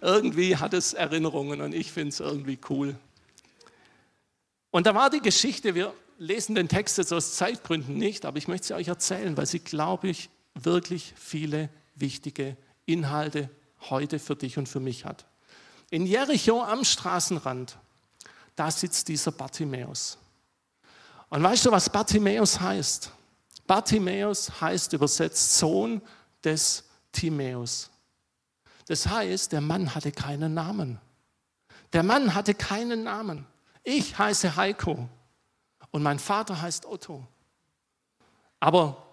Irgendwie 0.00 0.56
hat 0.56 0.72
es 0.72 0.92
Erinnerungen 0.92 1.60
und 1.60 1.74
ich 1.74 1.90
finde 1.90 2.10
es 2.10 2.20
irgendwie 2.20 2.58
cool. 2.70 2.94
Und 4.70 4.86
da 4.86 4.94
war 4.94 5.10
die 5.10 5.20
Geschichte, 5.20 5.74
wir 5.74 5.92
lesen 6.18 6.54
den 6.54 6.68
Text 6.68 6.98
jetzt 6.98 7.12
aus 7.12 7.34
Zeitgründen 7.34 7.96
nicht, 7.96 8.26
aber 8.26 8.38
ich 8.38 8.46
möchte 8.46 8.68
sie 8.68 8.74
euch 8.74 8.88
erzählen, 8.88 9.36
weil 9.36 9.46
sie, 9.46 9.58
glaube 9.58 10.08
ich, 10.08 10.30
wirklich 10.54 11.14
viele 11.16 11.68
wichtige 11.96 12.56
Inhalte 12.88 13.50
heute 13.90 14.18
für 14.18 14.34
dich 14.34 14.58
und 14.58 14.68
für 14.68 14.80
mich 14.80 15.04
hat. 15.04 15.26
In 15.90 16.06
Jericho 16.06 16.62
am 16.62 16.84
Straßenrand, 16.84 17.78
da 18.56 18.70
sitzt 18.70 19.08
dieser 19.08 19.32
Bartimäus. 19.32 20.18
Und 21.28 21.42
weißt 21.42 21.66
du, 21.66 21.70
was 21.70 21.90
Bartimäus 21.90 22.58
heißt? 22.58 23.12
Bartimäus 23.66 24.60
heißt 24.60 24.94
übersetzt 24.94 25.58
Sohn 25.58 26.00
des 26.42 26.84
Timäus. 27.12 27.90
Das 28.86 29.06
heißt, 29.06 29.52
der 29.52 29.60
Mann 29.60 29.94
hatte 29.94 30.10
keinen 30.10 30.54
Namen. 30.54 30.98
Der 31.92 32.02
Mann 32.02 32.34
hatte 32.34 32.54
keinen 32.54 33.04
Namen. 33.04 33.46
Ich 33.82 34.18
heiße 34.18 34.56
Heiko 34.56 35.08
und 35.90 36.02
mein 36.02 36.18
Vater 36.18 36.60
heißt 36.60 36.86
Otto. 36.86 37.26
Aber 38.60 39.06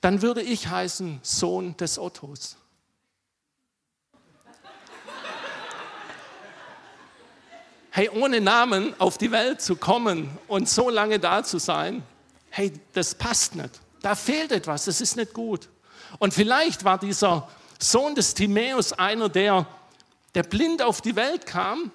dann 0.00 0.22
würde 0.22 0.42
ich 0.42 0.68
heißen 0.68 1.20
Sohn 1.22 1.76
des 1.76 1.98
Ottos. 1.98 2.56
Hey, 7.98 8.08
ohne 8.10 8.40
Namen 8.40 8.94
auf 9.00 9.18
die 9.18 9.32
Welt 9.32 9.60
zu 9.60 9.74
kommen 9.74 10.30
und 10.46 10.68
so 10.68 10.88
lange 10.88 11.18
da 11.18 11.42
zu 11.42 11.58
sein, 11.58 12.04
hey, 12.48 12.72
das 12.92 13.16
passt 13.16 13.56
nicht. 13.56 13.80
Da 14.02 14.14
fehlt 14.14 14.52
etwas, 14.52 14.84
das 14.84 15.00
ist 15.00 15.16
nicht 15.16 15.34
gut. 15.34 15.68
Und 16.20 16.32
vielleicht 16.32 16.84
war 16.84 16.96
dieser 16.96 17.48
Sohn 17.80 18.14
des 18.14 18.34
Timäus 18.34 18.92
einer, 18.92 19.28
der, 19.28 19.66
der 20.36 20.44
blind 20.44 20.80
auf 20.80 21.00
die 21.00 21.16
Welt 21.16 21.44
kam 21.44 21.90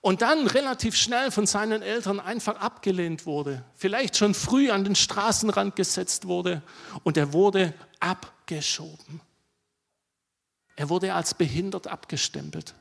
und 0.00 0.22
dann 0.22 0.46
relativ 0.46 0.94
schnell 0.94 1.32
von 1.32 1.44
seinen 1.44 1.82
Eltern 1.82 2.20
einfach 2.20 2.60
abgelehnt 2.60 3.26
wurde. 3.26 3.64
Vielleicht 3.74 4.16
schon 4.16 4.32
früh 4.32 4.70
an 4.70 4.84
den 4.84 4.94
Straßenrand 4.94 5.74
gesetzt 5.74 6.28
wurde 6.28 6.62
und 7.02 7.16
er 7.16 7.32
wurde 7.32 7.74
abgeschoben. 7.98 9.20
Er 10.76 10.88
wurde 10.88 11.14
als 11.14 11.34
behindert 11.34 11.88
abgestempelt. 11.88 12.76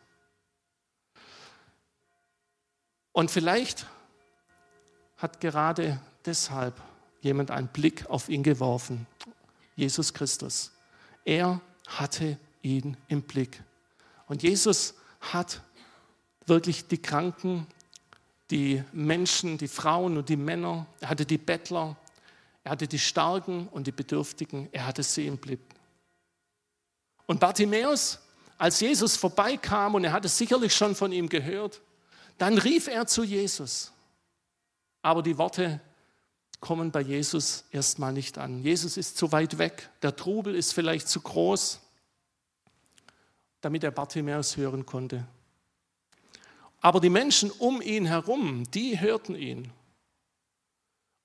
Und 3.16 3.32
vielleicht 3.32 3.88
hat 5.16 5.40
gerade 5.40 6.02
deshalb 6.26 6.82
jemand 7.22 7.50
einen 7.50 7.70
Blick 7.70 8.06
auf 8.10 8.28
ihn 8.28 8.44
geworfen. 8.44 9.08
Jesus 9.78 10.14
Christus. 10.14 10.74
Er 11.24 11.62
hatte 11.88 12.38
ihn 12.62 12.98
im 13.08 13.22
Blick. 13.22 13.64
Und 14.28 14.44
Jesus 14.44 14.96
hat 15.22 15.62
wirklich 16.46 16.90
die 16.90 17.02
Kranken, 17.02 17.68
die 18.52 18.84
Menschen, 18.92 19.58
die 19.58 19.70
Frauen 19.70 20.18
und 20.18 20.28
die 20.28 20.36
Männer, 20.36 20.86
er 21.00 21.08
hatte 21.08 21.26
die 21.26 21.38
Bettler, 21.38 21.96
er 22.66 22.72
hatte 22.72 22.86
die 22.86 23.00
Starken 23.00 23.70
und 23.70 23.88
die 23.88 23.94
Bedürftigen, 23.94 24.68
er 24.74 24.88
hatte 24.88 25.04
sie 25.04 25.26
im 25.28 25.38
Blick. 25.38 25.62
Und 27.28 27.40
Bartimäus, 27.40 28.20
als 28.58 28.82
Jesus 28.82 29.16
vorbeikam 29.16 29.96
und 29.96 30.04
er 30.04 30.12
hatte 30.12 30.28
sicherlich 30.28 30.76
schon 30.76 30.96
von 30.96 31.14
ihm 31.14 31.30
gehört, 31.30 31.82
dann 32.38 32.58
rief 32.58 32.88
er 32.88 33.08
zu 33.08 33.24
Jesus. 33.24 33.92
Aber 35.01 35.22
die 35.22 35.38
Worte 35.38 35.82
kommen 36.60 36.92
bei 36.92 37.01
Jesus 37.01 37.65
erstmal 37.72 38.13
nicht 38.13 38.38
an. 38.38 38.63
Jesus 38.63 38.98
ist 38.98 39.18
zu 39.18 39.32
weit 39.32 39.58
weg, 39.58 39.89
der 40.01 40.15
Trubel 40.15 40.56
ist 40.56 40.74
vielleicht 40.74 41.08
zu 41.08 41.22
groß, 41.22 41.80
damit 43.62 43.84
er 43.84 43.92
Bartimäus 43.92 44.58
hören 44.58 44.86
konnte. 44.86 45.27
Aber 46.82 47.00
die 47.00 47.10
Menschen 47.10 47.51
um 47.51 47.82
ihn 47.82 48.06
herum, 48.06 48.63
die 48.72 49.00
hörten 49.00 49.36
ihn. 49.36 49.72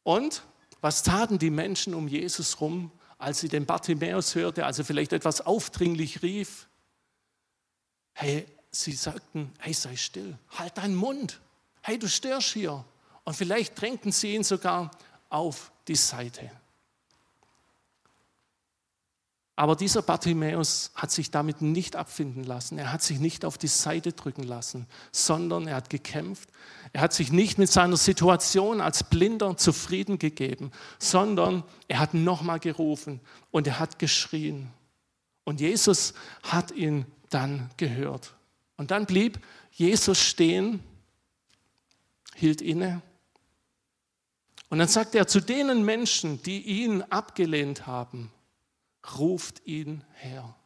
Und 0.02 0.42
was 0.80 1.02
taten 1.02 1.38
die 1.38 1.50
Menschen 1.50 1.94
um 1.94 2.08
Jesus 2.08 2.60
rum, 2.60 2.90
als 3.18 3.40
sie 3.40 3.48
den 3.48 3.66
Bartimäus 3.66 4.34
hörte, 4.34 4.64
als 4.64 4.78
er 4.78 4.84
vielleicht 4.84 5.12
etwas 5.12 5.42
aufdringlich 5.42 6.22
rief? 6.22 6.68
Hey, 8.12 8.46
sie 8.70 8.92
sagten, 8.92 9.52
hey, 9.58 9.72
sei 9.72 9.96
still, 9.96 10.38
halt 10.50 10.78
deinen 10.78 10.94
Mund, 10.94 11.40
hey, 11.82 11.98
du 11.98 12.08
störst 12.08 12.52
hier. 12.52 12.84
Und 13.24 13.34
vielleicht 13.34 13.80
drängten 13.80 14.12
sie 14.12 14.34
ihn 14.34 14.44
sogar 14.44 14.90
auf 15.28 15.72
die 15.88 15.96
Seite. 15.96 16.50
Aber 19.60 19.76
dieser 19.76 20.00
Bartimäus 20.00 20.90
hat 20.94 21.10
sich 21.10 21.30
damit 21.30 21.60
nicht 21.60 21.94
abfinden 21.94 22.44
lassen. 22.44 22.78
Er 22.78 22.92
hat 22.92 23.02
sich 23.02 23.20
nicht 23.20 23.44
auf 23.44 23.58
die 23.58 23.66
Seite 23.66 24.14
drücken 24.14 24.42
lassen, 24.42 24.86
sondern 25.12 25.68
er 25.68 25.76
hat 25.76 25.90
gekämpft. 25.90 26.48
Er 26.94 27.02
hat 27.02 27.12
sich 27.12 27.30
nicht 27.30 27.58
mit 27.58 27.70
seiner 27.70 27.98
Situation 27.98 28.80
als 28.80 29.04
Blinder 29.04 29.58
zufrieden 29.58 30.18
gegeben, 30.18 30.72
sondern 30.98 31.62
er 31.88 31.98
hat 31.98 32.14
nochmal 32.14 32.58
gerufen 32.58 33.20
und 33.50 33.66
er 33.66 33.78
hat 33.78 33.98
geschrien. 33.98 34.70
Und 35.44 35.60
Jesus 35.60 36.14
hat 36.42 36.70
ihn 36.70 37.04
dann 37.28 37.68
gehört. 37.76 38.32
Und 38.80 38.92
dann 38.92 39.04
blieb 39.04 39.38
Jesus 39.72 40.18
stehen, 40.18 40.82
hielt 42.34 42.62
inne. 42.62 43.02
Und 44.70 44.78
dann 44.78 44.88
sagt 44.88 45.14
er 45.14 45.26
zu 45.26 45.40
denen 45.40 45.84
Menschen, 45.84 46.42
die 46.44 46.62
ihn 46.62 47.02
abgelehnt 47.02 47.86
haben, 47.86 48.32
ruft 49.18 49.66
ihn 49.66 50.02
her. 50.14 50.56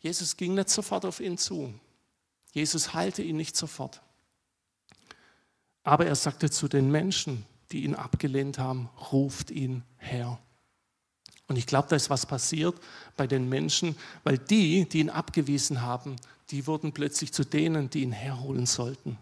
Jesus 0.00 0.36
ging 0.36 0.54
nicht 0.54 0.70
sofort 0.70 1.04
auf 1.04 1.20
ihn 1.20 1.38
zu. 1.38 1.72
Jesus 2.50 2.94
heilte 2.94 3.22
ihn 3.22 3.36
nicht 3.36 3.56
sofort. 3.56 4.02
Aber 5.84 6.06
er 6.06 6.16
sagte 6.16 6.50
zu 6.50 6.66
den 6.66 6.90
Menschen, 6.90 7.46
die 7.70 7.84
ihn 7.84 7.94
abgelehnt 7.94 8.58
haben, 8.58 8.90
ruft 9.12 9.52
ihn 9.52 9.84
her. 9.98 10.40
Und 11.48 11.58
ich 11.58 11.66
glaube, 11.66 11.88
da 11.88 11.96
ist 11.96 12.10
was 12.10 12.26
passiert 12.26 12.74
bei 13.16 13.26
den 13.26 13.48
Menschen, 13.48 13.96
weil 14.24 14.38
die, 14.38 14.88
die 14.88 15.00
ihn 15.00 15.10
abgewiesen 15.10 15.82
haben, 15.82 16.16
die 16.50 16.66
wurden 16.66 16.92
plötzlich 16.92 17.32
zu 17.32 17.44
denen, 17.44 17.90
die 17.90 18.02
ihn 18.02 18.12
herholen 18.12 18.66
sollten. 18.66 19.18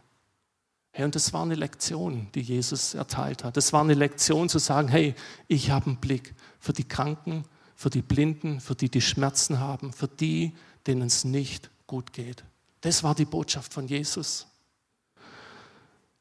Hey, 0.92 1.04
und 1.04 1.14
das 1.14 1.32
war 1.32 1.42
eine 1.42 1.54
Lektion, 1.54 2.28
die 2.34 2.40
Jesus 2.40 2.94
erteilt 2.94 3.44
hat. 3.44 3.56
Das 3.56 3.72
war 3.72 3.82
eine 3.82 3.94
Lektion 3.94 4.48
zu 4.48 4.58
sagen, 4.58 4.88
hey, 4.88 5.14
ich 5.46 5.70
habe 5.70 5.86
einen 5.86 5.96
Blick 5.96 6.34
für 6.58 6.72
die 6.72 6.84
Kranken, 6.84 7.44
für 7.76 7.90
die 7.90 8.02
Blinden, 8.02 8.60
für 8.60 8.74
die, 8.74 8.90
die 8.90 9.00
Schmerzen 9.00 9.60
haben, 9.60 9.92
für 9.92 10.08
die, 10.08 10.52
denen 10.86 11.06
es 11.06 11.24
nicht 11.24 11.70
gut 11.86 12.12
geht. 12.12 12.44
Das 12.80 13.02
war 13.02 13.14
die 13.14 13.24
Botschaft 13.24 13.72
von 13.72 13.86
Jesus. 13.86 14.46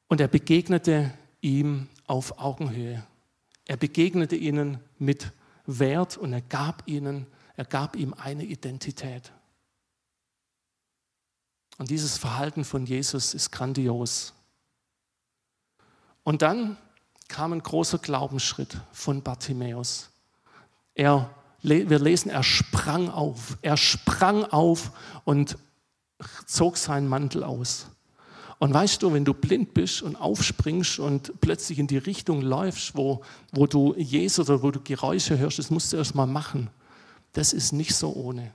Und 0.08 0.22
er 0.22 0.28
begegnete 0.28 1.14
ihm 1.42 1.88
auf 2.06 2.40
Augenhöhe. 2.40 3.04
Er 3.66 3.78
begegnete 3.78 4.36
ihnen 4.36 4.80
mit 4.98 5.32
Wert 5.78 6.18
und 6.18 6.34
er 6.34 6.42
gab 6.42 6.88
ihnen, 6.88 7.28
er 7.56 7.66
gab 7.66 7.96
ihm 7.96 8.14
eine 8.14 8.44
Identität. 8.44 9.32
Und 11.78 11.90
dieses 11.90 12.18
Verhalten 12.18 12.66
von 12.66 12.86
Jesus 12.86 13.34
ist 13.34 13.52
grandios. 13.52 14.34
Und 16.24 16.42
dann 16.42 16.78
kam 17.28 17.54
ein 17.54 17.64
großer 17.64 18.00
Glaubensschritt 18.00 18.78
von 18.92 19.22
Bartimäus. 19.22 20.10
Er, 20.96 21.34
wir 21.62 22.00
lesen, 22.00 22.30
er 22.30 22.44
sprang 22.44 23.10
auf. 23.10 23.58
Er 23.62 23.78
sprang 23.78 24.44
auf 24.46 24.92
und 25.24 25.58
zog 26.46 26.78
seinen 26.78 27.08
Mantel 27.08 27.44
aus. 27.44 27.88
Und 28.60 28.74
weißt 28.74 29.02
du, 29.02 29.14
wenn 29.14 29.24
du 29.24 29.34
blind 29.34 29.74
bist 29.74 30.02
und 30.02 30.18
aufspringst 30.18 31.00
und 31.00 31.40
plötzlich 31.40 31.80
in 31.80 31.88
die 31.88 31.98
Richtung 31.98 32.42
läufst, 32.42 32.96
wo, 32.96 33.22
wo 33.54 33.66
du 33.68 33.96
Jesus 33.96 34.50
oder 34.50 34.62
wo 34.62 34.70
du 34.70 34.82
Geräusche 34.82 35.38
hörst, 35.38 35.60
das 35.60 35.70
musst 35.70 35.94
du 35.94 35.98
erst 35.98 36.14
mal 36.14 36.28
machen. 36.28 36.70
Das 37.32 37.54
ist 37.54 37.72
nicht 37.72 37.96
so 37.96 38.14
ohne. 38.14 38.52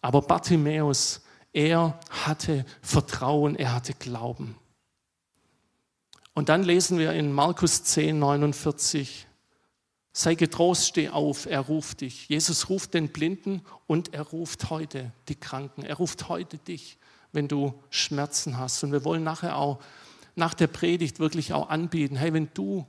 Aber 0.00 0.22
Bartimäus, 0.22 1.20
er 1.52 1.98
hatte 2.10 2.64
Vertrauen, 2.80 3.56
er 3.56 3.74
hatte 3.74 3.94
Glauben. 3.94 4.54
Und 6.34 6.48
dann 6.48 6.62
lesen 6.62 6.98
wir 6.98 7.12
in 7.14 7.32
Markus 7.32 7.82
10, 7.82 8.16
49, 8.20 9.26
sei 10.12 10.36
getrost, 10.36 10.86
steh 10.86 11.08
auf, 11.08 11.46
er 11.46 11.60
ruft 11.60 12.02
dich. 12.02 12.28
Jesus 12.28 12.68
ruft 12.68 12.94
den 12.94 13.08
Blinden 13.08 13.62
und 13.88 14.14
er 14.14 14.22
ruft 14.22 14.70
heute 14.70 15.12
die 15.26 15.34
Kranken. 15.34 15.82
Er 15.82 15.96
ruft 15.96 16.28
heute 16.28 16.58
dich, 16.58 16.98
wenn 17.32 17.48
du 17.48 17.74
Schmerzen 17.90 18.58
hast. 18.58 18.82
Und 18.84 18.92
wir 18.92 19.04
wollen 19.04 19.24
nachher 19.24 19.56
auch 19.56 19.80
nach 20.34 20.54
der 20.54 20.68
Predigt 20.68 21.18
wirklich 21.18 21.52
auch 21.52 21.68
anbieten, 21.68 22.16
hey, 22.16 22.32
wenn 22.32 22.48
du 22.54 22.86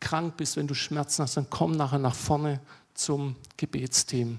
krank 0.00 0.36
bist, 0.36 0.56
wenn 0.56 0.66
du 0.66 0.74
Schmerzen 0.74 1.22
hast, 1.22 1.36
dann 1.36 1.50
komm 1.50 1.72
nachher 1.72 1.98
nach 1.98 2.14
vorne 2.14 2.60
zum 2.94 3.36
Gebetsteam. 3.56 4.38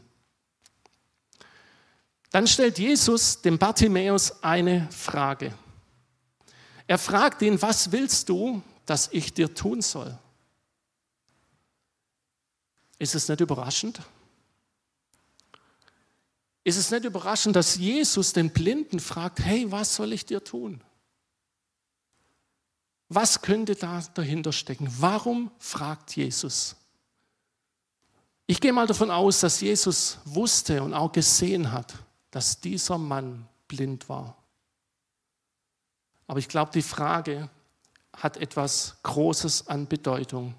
Dann 2.32 2.48
stellt 2.48 2.80
Jesus 2.80 3.42
dem 3.42 3.58
Bartimäus 3.58 4.44
eine 4.44 4.90
Frage. 4.92 5.54
Er 6.88 6.98
fragt 6.98 7.42
ihn, 7.42 7.62
was 7.62 7.92
willst 7.92 8.30
du, 8.30 8.62
dass 8.86 9.10
ich 9.12 9.34
dir 9.34 9.54
tun 9.54 9.82
soll? 9.82 10.18
Ist 13.00 13.16
es 13.16 13.28
nicht 13.28 13.42
überraschend? 13.42 14.02
Ist 16.66 16.78
es 16.78 16.90
nicht 16.90 17.06
überraschend, 17.06 17.56
dass 17.56 17.76
Jesus 17.76 18.34
den 18.34 18.50
Blinden 18.50 19.00
fragt, 19.00 19.40
hey, 19.40 19.72
was 19.72 19.96
soll 19.96 20.12
ich 20.14 20.26
dir 20.26 20.44
tun? 20.44 20.84
Was 23.08 23.44
könnte 23.44 23.76
da 23.76 24.02
dahinter 24.16 24.52
stecken? 24.52 24.92
Warum 24.98 25.52
fragt 25.60 26.16
Jesus? 26.16 26.76
Ich 28.48 28.60
gehe 28.60 28.74
mal 28.74 28.88
davon 28.88 29.12
aus, 29.12 29.42
dass 29.42 29.62
Jesus 29.62 30.18
wusste 30.26 30.82
und 30.82 30.96
auch 30.96 31.12
gesehen 31.12 31.72
hat, 31.72 31.94
dass 32.32 32.60
dieser 32.62 32.98
Mann 32.98 33.48
blind 33.68 34.10
war. 34.10 34.36
Aber 36.26 36.40
ich 36.40 36.48
glaube, 36.48 36.72
die 36.72 36.82
Frage 36.82 37.48
hat 38.12 38.38
etwas 38.38 38.98
Großes 39.04 39.68
an 39.68 39.88
Bedeutung. 39.88 40.56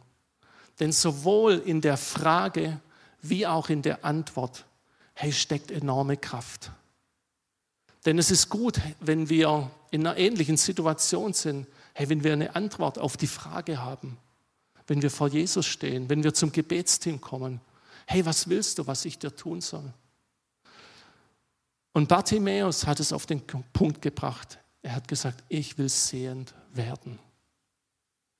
Denn 0.78 0.92
sowohl 0.92 1.54
in 1.54 1.80
der 1.80 1.96
Frage 1.96 2.80
wie 3.22 3.44
auch 3.44 3.70
in 3.70 3.82
der 3.82 4.04
Antwort 4.04 4.65
hey, 5.16 5.32
steckt 5.32 5.70
enorme 5.70 6.18
Kraft. 6.18 6.70
Denn 8.04 8.18
es 8.18 8.30
ist 8.30 8.50
gut, 8.50 8.80
wenn 9.00 9.28
wir 9.28 9.70
in 9.90 10.06
einer 10.06 10.16
ähnlichen 10.16 10.58
Situation 10.58 11.32
sind, 11.32 11.66
hey, 11.94 12.08
wenn 12.08 12.22
wir 12.22 12.34
eine 12.34 12.54
Antwort 12.54 12.98
auf 12.98 13.16
die 13.16 13.26
Frage 13.26 13.82
haben, 13.82 14.18
wenn 14.86 15.00
wir 15.00 15.10
vor 15.10 15.28
Jesus 15.28 15.66
stehen, 15.66 16.08
wenn 16.10 16.22
wir 16.22 16.34
zum 16.34 16.52
Gebetsteam 16.52 17.20
kommen, 17.20 17.60
hey, 18.06 18.24
was 18.26 18.48
willst 18.48 18.78
du, 18.78 18.86
was 18.86 19.06
ich 19.06 19.18
dir 19.18 19.34
tun 19.34 19.62
soll? 19.62 19.92
Und 21.92 22.08
Bartimäus 22.08 22.86
hat 22.86 23.00
es 23.00 23.10
auf 23.12 23.24
den 23.24 23.40
Punkt 23.72 24.02
gebracht. 24.02 24.58
Er 24.82 24.94
hat 24.94 25.08
gesagt, 25.08 25.42
ich 25.48 25.78
will 25.78 25.88
sehend 25.88 26.52
werden. 26.74 27.18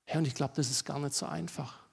Ja, 0.07 0.19
und 0.19 0.27
ich 0.27 0.35
glaube, 0.35 0.53
das 0.55 0.71
ist 0.71 0.85
gar 0.85 0.99
nicht 0.99 1.15
so 1.15 1.25
einfach. 1.25 1.86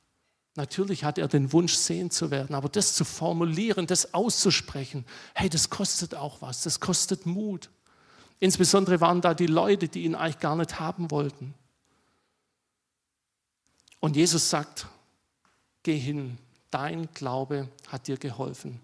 Natürlich 0.55 1.03
hat 1.03 1.17
er 1.17 1.27
den 1.27 1.51
Wunsch, 1.51 1.73
sehend 1.73 2.13
zu 2.13 2.29
werden, 2.29 2.55
aber 2.55 2.69
das 2.69 2.93
zu 2.93 3.05
formulieren, 3.05 3.87
das 3.87 4.13
auszusprechen, 4.13 5.05
hey, 5.33 5.49
das 5.49 5.69
kostet 5.69 6.13
auch 6.13 6.41
was, 6.41 6.61
das 6.61 6.79
kostet 6.79 7.25
Mut. 7.25 7.71
Insbesondere 8.39 9.01
waren 9.01 9.21
da 9.21 9.33
die 9.33 9.47
Leute, 9.47 9.87
die 9.87 10.03
ihn 10.03 10.15
eigentlich 10.15 10.39
gar 10.39 10.55
nicht 10.55 10.79
haben 10.79 11.09
wollten. 11.09 11.55
Und 13.99 14.15
Jesus 14.15 14.49
sagt, 14.49 14.87
geh 15.81 15.97
hin, 15.97 16.37
dein 16.69 17.09
Glaube 17.13 17.69
hat 17.87 18.07
dir 18.07 18.17
geholfen. 18.17 18.79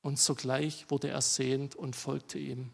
Und 0.00 0.18
sogleich 0.18 0.90
wurde 0.90 1.08
er 1.08 1.20
sehend 1.20 1.76
und 1.76 1.94
folgte 1.94 2.38
ihm. 2.38 2.70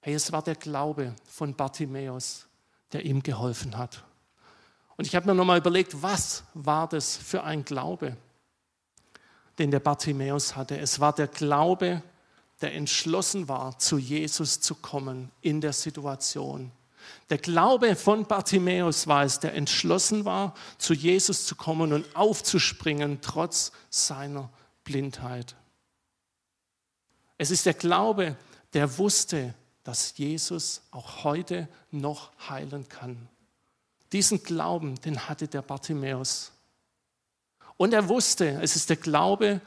Hey, 0.00 0.14
es 0.14 0.30
war 0.30 0.42
der 0.42 0.54
Glaube 0.54 1.16
von 1.26 1.54
Bartimäus, 1.54 2.46
der 2.92 3.04
ihm 3.04 3.22
geholfen 3.22 3.76
hat. 3.76 4.04
Und 4.96 5.06
ich 5.06 5.14
habe 5.14 5.26
mir 5.26 5.34
nochmal 5.34 5.58
überlegt, 5.58 6.02
was 6.02 6.44
war 6.54 6.88
das 6.88 7.16
für 7.16 7.42
ein 7.42 7.64
Glaube, 7.64 8.16
den 9.58 9.70
der 9.70 9.80
Bartimäus 9.80 10.56
hatte? 10.56 10.78
Es 10.78 11.00
war 11.00 11.12
der 11.12 11.28
Glaube, 11.28 12.02
der 12.60 12.74
entschlossen 12.74 13.48
war, 13.48 13.78
zu 13.78 13.98
Jesus 13.98 14.60
zu 14.60 14.76
kommen 14.76 15.30
in 15.40 15.60
der 15.60 15.72
Situation. 15.72 16.70
Der 17.30 17.38
Glaube 17.38 17.96
von 17.96 18.26
Bartimäus 18.26 19.06
war 19.06 19.24
es, 19.24 19.40
der 19.40 19.54
entschlossen 19.54 20.24
war, 20.24 20.54
zu 20.78 20.94
Jesus 20.94 21.46
zu 21.46 21.56
kommen 21.56 21.92
und 21.92 22.16
aufzuspringen, 22.16 23.18
trotz 23.20 23.72
seiner 23.90 24.50
Blindheit. 24.84 25.56
Es 27.36 27.50
ist 27.50 27.66
der 27.66 27.74
Glaube, 27.74 28.36
der 28.72 28.96
wusste, 28.98 29.54
dass 29.82 30.16
Jesus 30.16 30.82
auch 30.90 31.24
heute 31.24 31.68
noch 31.90 32.30
heilen 32.48 32.88
kann. 32.88 33.28
Diesen 34.14 34.44
Glauben, 34.44 34.94
den 35.00 35.28
hatte 35.28 35.48
der 35.48 35.62
Bartimäus. 35.62 36.52
Und 37.76 37.92
er 37.92 38.08
wusste, 38.08 38.60
es 38.62 38.76
ist 38.76 38.88
der 38.88 38.96
Glaube, 38.96 39.60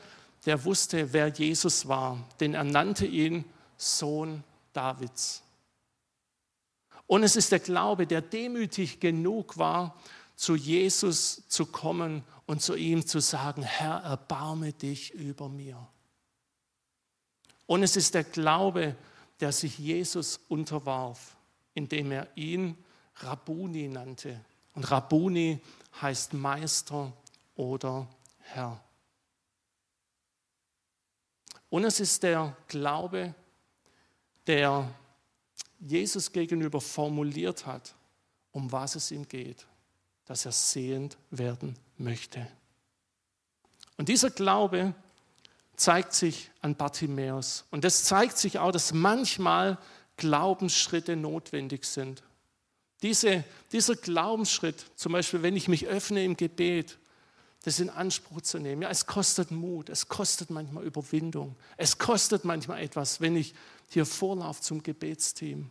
der 0.45 0.63
wusste, 0.63 1.11
wer 1.11 1.27
Jesus 1.27 1.89
war, 1.89 2.25
denn 2.39 2.53
er 2.53 2.63
nannte 2.63 3.05
ihn 3.05 3.43
Sohn 3.75 4.45
Davids. 4.71 5.43
Und 7.07 7.23
es 7.23 7.35
ist 7.35 7.51
der 7.51 7.59
Glaube, 7.59 8.07
der 8.07 8.21
demütig 8.21 9.01
genug 9.01 9.57
war, 9.57 9.99
zu 10.37 10.55
Jesus 10.55 11.43
zu 11.49 11.65
kommen 11.65 12.23
und 12.45 12.61
zu 12.61 12.75
ihm 12.75 13.05
zu 13.05 13.19
sagen, 13.19 13.63
Herr, 13.63 13.97
erbarme 13.97 14.71
dich 14.71 15.13
über 15.13 15.49
mir. 15.49 15.85
Und 17.65 17.83
es 17.83 17.97
ist 17.97 18.13
der 18.13 18.23
Glaube, 18.23 18.95
der 19.41 19.51
sich 19.51 19.77
Jesus 19.77 20.39
unterwarf, 20.47 21.35
indem 21.73 22.13
er 22.13 22.29
ihn 22.35 22.77
Rabuni 23.19 23.87
nannte. 23.87 24.43
Und 24.73 24.89
Rabuni 24.89 25.59
heißt 26.01 26.33
Meister 26.33 27.11
oder 27.55 28.07
Herr. 28.39 28.81
Und 31.69 31.83
es 31.83 31.99
ist 31.99 32.23
der 32.23 32.55
Glaube, 32.67 33.33
der 34.45 34.89
Jesus 35.79 36.31
gegenüber 36.31 36.79
formuliert 36.79 37.65
hat, 37.65 37.93
um 38.51 38.71
was 38.71 38.95
es 38.95 39.11
ihm 39.11 39.27
geht, 39.27 39.67
dass 40.25 40.45
er 40.45 40.51
sehend 40.51 41.17
werden 41.29 41.77
möchte. 41.97 42.47
Und 43.97 44.09
dieser 44.09 44.29
Glaube 44.29 44.93
zeigt 45.75 46.13
sich 46.13 46.51
an 46.61 46.75
Bartimäus. 46.75 47.65
Und 47.71 47.85
es 47.85 48.03
zeigt 48.05 48.37
sich 48.37 48.59
auch, 48.59 48.71
dass 48.71 48.93
manchmal 48.93 49.77
Glaubensschritte 50.17 51.15
notwendig 51.15 51.85
sind. 51.85 52.23
Diese, 53.01 53.43
dieser 53.71 53.95
Glaubensschritt, 53.95 54.85
zum 54.95 55.11
Beispiel, 55.11 55.43
wenn 55.43 55.55
ich 55.55 55.67
mich 55.67 55.87
öffne 55.87 56.23
im 56.23 56.35
Gebet, 56.35 56.97
das 57.63 57.79
in 57.79 57.89
Anspruch 57.89 58.41
zu 58.41 58.59
nehmen. 58.59 58.83
Ja, 58.83 58.89
es 58.89 59.05
kostet 59.05 59.51
Mut, 59.51 59.89
es 59.89 60.07
kostet 60.07 60.49
manchmal 60.49 60.85
Überwindung, 60.85 61.55
es 61.75 61.97
kostet 61.97 62.45
manchmal 62.45 62.81
etwas, 62.81 63.19
wenn 63.19 63.35
ich 63.35 63.53
hier 63.89 64.05
vorlaufe 64.05 64.61
zum 64.61 64.81
Gebetsteam. 64.83 65.69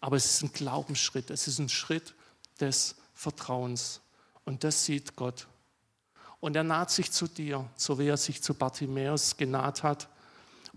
Aber 0.00 0.16
es 0.16 0.24
ist 0.26 0.42
ein 0.42 0.52
Glaubensschritt, 0.52 1.30
es 1.30 1.46
ist 1.46 1.60
ein 1.60 1.68
Schritt 1.68 2.14
des 2.60 2.96
Vertrauens. 3.14 4.00
Und 4.44 4.64
das 4.64 4.84
sieht 4.84 5.14
Gott. 5.14 5.46
Und 6.40 6.56
er 6.56 6.64
naht 6.64 6.90
sich 6.90 7.12
zu 7.12 7.28
dir, 7.28 7.70
so 7.76 8.00
wie 8.00 8.08
er 8.08 8.16
sich 8.16 8.42
zu 8.42 8.54
Bartimäus 8.54 9.36
genaht 9.36 9.84
hat. 9.84 10.08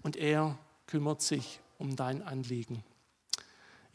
Und 0.03 0.15
er 0.15 0.59
kümmert 0.85 1.23
sich 1.23 1.59
um 1.79 1.95
dein 1.95 2.21
Anliegen. 2.21 2.83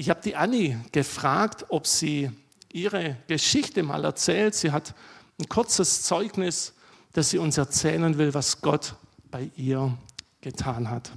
Ich 0.00 0.08
habe 0.08 0.22
die 0.22 0.34
Annie 0.34 0.82
gefragt, 0.92 1.66
ob 1.68 1.86
sie 1.86 2.30
ihre 2.72 3.18
Geschichte 3.26 3.82
mal 3.82 4.02
erzählt. 4.02 4.54
Sie 4.54 4.72
hat 4.72 4.94
ein 5.38 5.46
kurzes 5.46 6.04
Zeugnis, 6.04 6.72
das 7.12 7.28
sie 7.28 7.36
uns 7.36 7.58
erzählen 7.58 8.16
will, 8.16 8.32
was 8.32 8.62
Gott 8.62 8.94
bei 9.30 9.50
ihr 9.56 9.94
getan 10.40 10.88
hat. 10.88 11.12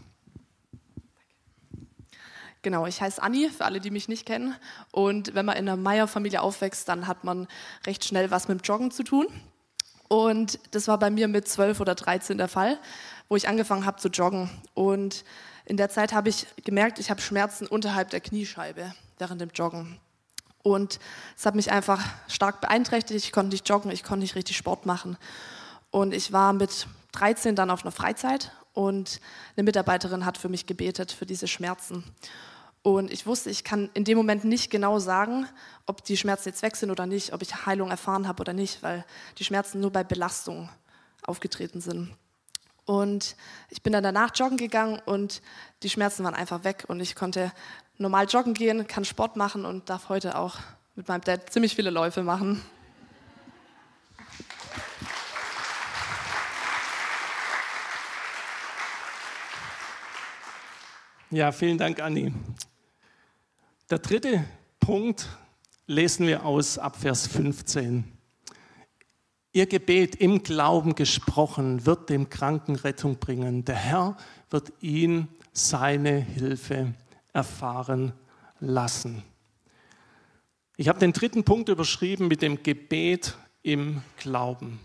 Genau, 2.62 2.86
ich 2.86 3.00
heiße 3.00 3.24
Anni, 3.24 3.50
für 3.52 3.64
alle, 3.64 3.80
die 3.80 3.90
mich 3.90 4.10
nicht 4.10 4.26
kennen. 4.26 4.54
Und 4.92 5.34
wenn 5.34 5.46
man 5.46 5.56
in 5.56 5.70
einer 5.70 5.78
Meier-Familie 5.78 6.42
aufwächst, 6.42 6.90
dann 6.90 7.08
hat 7.08 7.24
man 7.24 7.48
recht 7.88 8.04
schnell 8.04 8.32
was 8.32 8.50
mit 8.50 8.68
Joggen 8.68 8.92
zu 8.92 9.04
tun. 9.04 9.28
Und 10.10 10.60
das 10.72 10.90
war 10.90 11.00
bei 11.00 11.10
mir 11.10 11.30
mit 11.30 11.48
12 11.48 11.80
oder 11.80 11.96
13 11.96 12.38
der 12.38 12.50
Fall, 12.50 12.78
wo 13.30 13.38
ich 13.38 13.48
angefangen 13.48 13.86
habe 13.86 14.02
zu 14.02 14.10
joggen. 14.10 14.50
Und 14.74 15.24
in 15.66 15.78
der 15.78 15.90
Zeit 15.90 16.14
habe 16.14 16.30
ich 16.30 16.48
gemerkt, 16.64 17.00
ich 17.00 17.10
habe 17.10 17.22
Schmerzen 17.22 17.68
unterhalb 17.68 18.10
der 18.10 18.22
Kniescheibe 18.22 18.94
während 19.18 19.42
dem 19.42 19.50
Joggen. 19.50 20.00
Und 20.62 21.00
es 21.38 21.46
hat 21.46 21.56
mich 21.56 21.72
einfach 21.72 22.02
stark 22.28 22.62
beeinträchtigt. 22.62 23.26
Ich 23.26 23.32
konnte 23.32 23.52
nicht 23.52 23.68
joggen, 23.68 23.92
ich 23.92 24.04
konnte 24.04 24.22
nicht 24.22 24.36
richtig 24.36 24.58
Sport 24.58 24.86
machen. 24.86 25.18
Und 25.92 26.14
ich 26.14 26.32
war 26.32 26.54
mit 26.54 26.88
13 27.12 27.56
dann 27.56 27.70
auf 27.70 27.84
einer 27.84 27.92
Freizeit 27.92 28.52
und 28.74 29.20
eine 29.56 29.64
Mitarbeiterin 29.64 30.26
hat 30.26 30.38
für 30.38 30.50
mich 30.50 30.66
gebetet, 30.66 31.12
für 31.12 31.26
diese 31.26 31.48
Schmerzen. 31.48 32.04
Und 32.82 33.12
ich 33.12 33.26
wusste, 33.26 33.50
ich 33.50 33.64
kann 33.64 33.90
in 33.94 34.04
dem 34.04 34.18
Moment 34.18 34.44
nicht 34.44 34.70
genau 34.70 35.00
sagen, 35.00 35.48
ob 35.86 36.04
die 36.04 36.18
Schmerzen 36.18 36.50
jetzt 36.50 36.64
weg 36.64 36.76
sind 36.76 36.92
oder 36.92 37.06
nicht, 37.06 37.32
ob 37.34 37.42
ich 37.42 37.66
Heilung 37.66 37.90
erfahren 37.90 38.28
habe 38.28 38.42
oder 38.42 38.52
nicht, 38.52 38.84
weil 38.84 39.06
die 39.38 39.46
Schmerzen 39.46 39.80
nur 39.80 39.92
bei 39.92 40.04
Belastung 40.04 40.70
aufgetreten 41.24 41.80
sind. 41.80 42.14
Und 42.86 43.36
ich 43.70 43.82
bin 43.82 43.94
dann 43.94 44.04
danach 44.04 44.32
joggen 44.36 44.58
gegangen 44.58 45.02
und 45.06 45.42
die 45.84 45.90
Schmerzen 45.90 46.24
waren 46.24 46.36
einfach 46.36 46.64
weg 46.64 46.86
und 46.88 47.00
ich 47.00 47.16
konnte 47.16 47.52
normal 47.98 48.26
joggen 48.26 48.54
gehen, 48.54 48.88
kann 48.88 49.06
Sport 49.06 49.36
machen 49.36 49.66
und 49.66 49.90
darf 49.90 50.10
heute 50.10 50.38
auch 50.38 50.58
mit 50.96 51.08
meinem 51.08 51.22
Dad 51.22 51.52
ziemlich 51.52 51.76
viele 51.76 51.90
Läufe 51.90 52.24
machen. 52.24 52.62
Ja, 61.32 61.52
vielen 61.52 61.80
Dank, 61.80 62.00
Anni. 62.00 62.32
Der 63.90 63.98
dritte 63.98 64.46
Punkt 64.80 65.28
lesen 65.88 66.28
wir 66.28 66.46
aus 66.46 66.78
ab 66.78 66.96
Vers 66.96 67.26
15. 67.26 68.13
Ihr 69.56 69.68
Gebet 69.68 70.16
im 70.16 70.42
Glauben 70.42 70.96
gesprochen 70.96 71.86
wird 71.86 72.10
dem 72.10 72.30
Kranken 72.30 72.76
Rettung 72.76 73.20
bringen. 73.20 73.64
Der 73.64 73.76
Herr 73.76 74.18
wird 74.50 74.74
ihn 74.82 75.28
seine 75.52 76.20
Hilfe 76.20 76.96
erfahren 77.34 78.14
lassen. 78.60 79.22
Ich 80.76 80.88
habe 80.90 80.98
den 80.98 81.14
dritten 81.14 81.44
Punkt 81.44 81.70
überschrieben 81.70 82.28
mit 82.28 82.42
dem 82.42 82.64
Gebet 82.64 83.36
im 83.62 84.02
Glauben. 84.18 84.80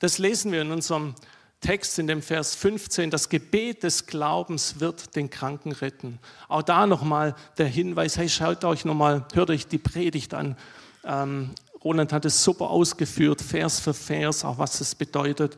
Das 0.00 0.18
lesen 0.18 0.50
wir 0.50 0.62
in 0.62 0.72
unserem 0.72 1.14
Text 1.60 2.00
in 2.00 2.08
dem 2.08 2.20
Vers 2.20 2.56
15, 2.56 3.10
das 3.10 3.28
Gebet 3.28 3.84
des 3.84 4.06
Glaubens 4.06 4.80
wird 4.80 5.14
den 5.14 5.30
Kranken 5.30 5.70
retten. 5.70 6.18
Auch 6.48 6.62
da 6.62 6.88
nochmal 6.88 7.36
der 7.58 7.68
Hinweis, 7.68 8.16
hey, 8.16 8.28
schaut 8.28 8.64
euch 8.64 8.84
nochmal, 8.84 9.24
hört 9.34 9.50
euch 9.50 9.68
die 9.68 9.78
Predigt 9.78 10.34
an. 10.34 10.56
Ähm, 11.04 11.50
Roland 11.84 12.12
hat 12.12 12.24
es 12.24 12.42
super 12.44 12.70
ausgeführt, 12.70 13.40
Vers 13.40 13.80
für 13.80 13.94
Vers, 13.94 14.44
auch 14.44 14.58
was 14.58 14.80
es 14.80 14.94
bedeutet. 14.94 15.56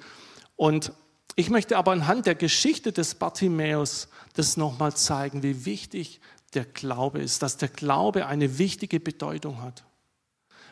Und 0.56 0.92
ich 1.36 1.50
möchte 1.50 1.76
aber 1.76 1.92
anhand 1.92 2.26
der 2.26 2.34
Geschichte 2.34 2.92
des 2.92 3.14
Bartimäus 3.14 4.08
das 4.34 4.56
nochmal 4.56 4.94
zeigen, 4.94 5.42
wie 5.42 5.64
wichtig 5.64 6.20
der 6.54 6.64
Glaube 6.64 7.20
ist, 7.20 7.42
dass 7.42 7.56
der 7.56 7.68
Glaube 7.68 8.26
eine 8.26 8.58
wichtige 8.58 9.00
Bedeutung 9.00 9.62
hat. 9.62 9.84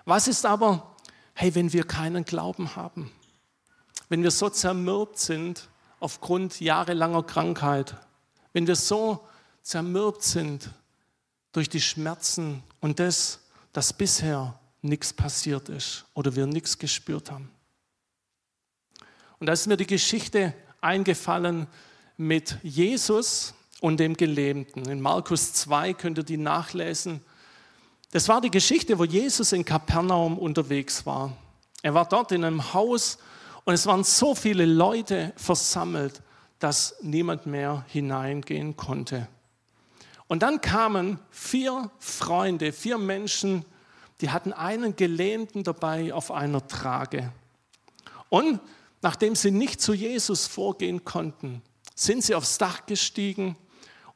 Was 0.05 0.29
ist 0.29 0.47
aber, 0.47 0.97
hey, 1.35 1.55
wenn 1.55 1.73
wir 1.73 1.85
keinen 1.85 2.25
Glauben 2.25 2.77
haben? 2.77 3.11
wenn 4.13 4.23
wir 4.23 4.31
so 4.31 4.51
zermürbt 4.51 5.19
sind 5.19 5.71
aufgrund 5.99 6.61
jahrelanger 6.61 7.23
Krankheit, 7.23 7.97
wenn 8.53 8.67
wir 8.67 8.77
so 8.77 9.27
zermürbt 9.63 10.23
sind 10.23 10.69
durch 11.53 11.71
die 11.71 11.81
Schmerzen 11.81 12.63
und 12.83 12.99
das, 12.99 13.41
dass 13.73 13.95
bisher 13.95 14.61
nichts 14.83 15.13
passiert 15.13 15.69
ist 15.69 16.05
oder 16.15 16.37
wir 16.37 16.47
nichts 16.47 16.79
gespürt 16.79 17.31
haben. 17.31 17.51
Und 19.39 19.47
da 19.47 19.53
ist 19.53 19.67
mir 19.67 19.77
die 19.77 19.87
Geschichte 19.87 20.55
eingefallen 20.81 21.67
mit 22.17 22.59
Jesus 22.63 23.55
und 23.81 23.99
dem 23.99 24.17
Gelähmten. 24.17 24.89
In 24.89 25.01
Markus 25.01 25.53
2 25.55 25.95
könnt 25.95 26.19
ihr 26.19 26.25
die 26.25 26.37
nachlesen. 26.37 27.21
Das 28.13 28.29
war 28.29 28.41
die 28.41 28.51
Geschichte, 28.51 28.99
wo 28.99 29.05
Jesus 29.05 29.53
in 29.53 29.65
Kapernaum 29.65 30.39
unterwegs 30.39 31.07
war. 31.07 31.37
Er 31.83 31.95
war 31.95 32.09
dort 32.09 32.31
in 32.31 32.45
einem 32.45 32.73
Haus 32.75 33.19
und 33.65 33.75
es 33.75 33.87
waren 33.87 34.05
so 34.05 34.35
viele 34.35 34.67
Leute 34.67 35.33
versammelt, 35.37 36.23
dass 36.59 36.95
niemand 37.03 37.47
mehr 37.47 37.85
hineingehen 37.89 38.77
konnte. 38.77 39.27
Und 40.29 40.43
dann 40.43 40.61
kamen 40.61 41.19
vier 41.31 41.91
Freunde, 41.99 42.73
vier 42.73 42.99
Menschen, 42.99 43.65
die 44.23 44.31
hatten 44.31 44.53
einen 44.53 44.97
Gelähmten 44.97 45.65
dabei 45.65 46.15
auf 46.15 46.31
einer 46.31 46.67
Trage. 46.67 47.33
Und 48.29 48.61
nachdem 49.03 49.35
sie 49.35 49.51
nicht 49.51 49.81
zu 49.81 49.93
Jesus 49.93 50.47
vorgehen 50.47 51.05
konnten, 51.05 51.61
sind 51.95 52.25
sie 52.25 52.35
aufs 52.35 52.57
Dach 52.57 52.87
gestiegen 52.87 53.57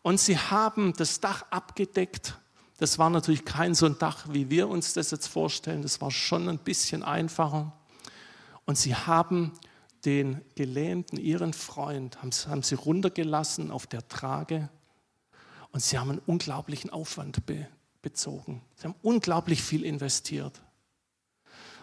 und 0.02 0.20
sie 0.20 0.38
haben 0.38 0.94
das 0.96 1.20
Dach 1.20 1.44
abgedeckt. 1.50 2.38
Das 2.78 2.98
war 2.98 3.10
natürlich 3.10 3.44
kein 3.44 3.74
so 3.74 3.86
ein 3.86 3.98
Dach, 3.98 4.26
wie 4.30 4.48
wir 4.48 4.68
uns 4.68 4.92
das 4.92 5.10
jetzt 5.10 5.26
vorstellen. 5.26 5.82
Das 5.82 6.00
war 6.00 6.10
schon 6.10 6.48
ein 6.48 6.58
bisschen 6.58 7.02
einfacher. 7.02 7.72
Und 8.64 8.78
sie 8.78 8.94
haben 8.94 9.52
den 10.04 10.40
Gelähmten, 10.54 11.18
ihren 11.18 11.52
Freund, 11.52 12.18
haben, 12.22 12.62
sie 12.62 12.74
runtergelassen 12.76 13.72
auf 13.72 13.86
der 13.88 14.06
Trage 14.06 14.68
und 15.72 15.82
sie 15.82 15.98
haben 15.98 16.10
einen 16.10 16.22
unglaublichen 16.26 16.90
Aufwand 16.90 17.44
be, 17.44 17.66
bezogen. 18.06 18.62
Sie 18.76 18.84
haben 18.84 18.94
unglaublich 19.02 19.60
viel 19.60 19.84
investiert. 19.84 20.62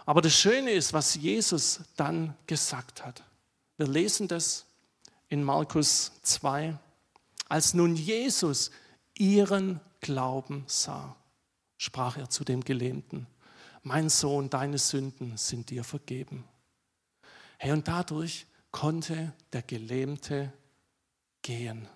Aber 0.05 0.21
das 0.21 0.33
Schöne 0.33 0.71
ist, 0.71 0.93
was 0.93 1.15
Jesus 1.15 1.81
dann 1.97 2.33
gesagt 2.47 3.03
hat. 3.03 3.25
Wir 3.75 3.87
lesen 3.87 4.29
das 4.29 4.65
in 5.27 5.43
Markus 5.43 6.13
2. 6.21 6.79
Als 7.49 7.73
nun 7.73 7.97
Jesus 7.97 8.71
ihren 9.17 9.81
Glauben 9.99 10.63
sah, 10.65 11.17
sprach 11.77 12.15
er 12.15 12.29
zu 12.29 12.45
dem 12.45 12.63
Gelähmten, 12.63 13.27
mein 13.81 14.07
Sohn, 14.07 14.49
deine 14.49 14.77
Sünden 14.77 15.35
sind 15.35 15.71
dir 15.71 15.83
vergeben. 15.83 16.45
Hey, 17.57 17.73
und 17.73 17.89
dadurch 17.89 18.45
konnte 18.71 19.33
der 19.51 19.61
Gelähmte 19.61 20.53
gehen. 21.41 21.89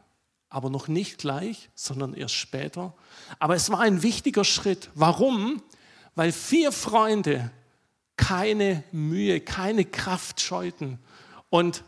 Aber 0.50 0.70
noch 0.70 0.88
nicht 0.88 1.18
gleich, 1.18 1.70
sondern 1.76 2.14
erst 2.14 2.36
später. 2.36 2.96
Aber 3.40 3.56
es 3.56 3.70
war 3.70 3.82
ein 3.82 4.04
wichtiger 4.04 4.44
Schritt. 4.44 4.90
Warum? 4.96 5.62
Weil 6.16 6.32
vier 6.32 6.72
Freunde 6.72 7.52
keine 8.16 8.84
Mühe, 8.92 9.40
keine 9.40 9.86
Kraft 9.86 10.42
scheuten 10.42 11.00
und 11.50 11.84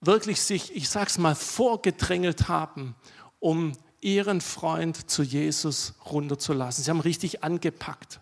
wirklich 0.00 0.40
sich, 0.42 0.76
ich 0.76 0.88
sag's 0.88 1.18
mal, 1.18 1.34
vorgedrängelt 1.34 2.48
haben, 2.48 2.94
um 3.40 3.72
ihren 4.00 4.40
Freund 4.42 5.10
zu 5.10 5.22
Jesus 5.22 5.94
runterzulassen. 6.04 6.84
Sie 6.84 6.90
haben 6.90 7.00
richtig 7.00 7.42
angepackt. 7.42 8.20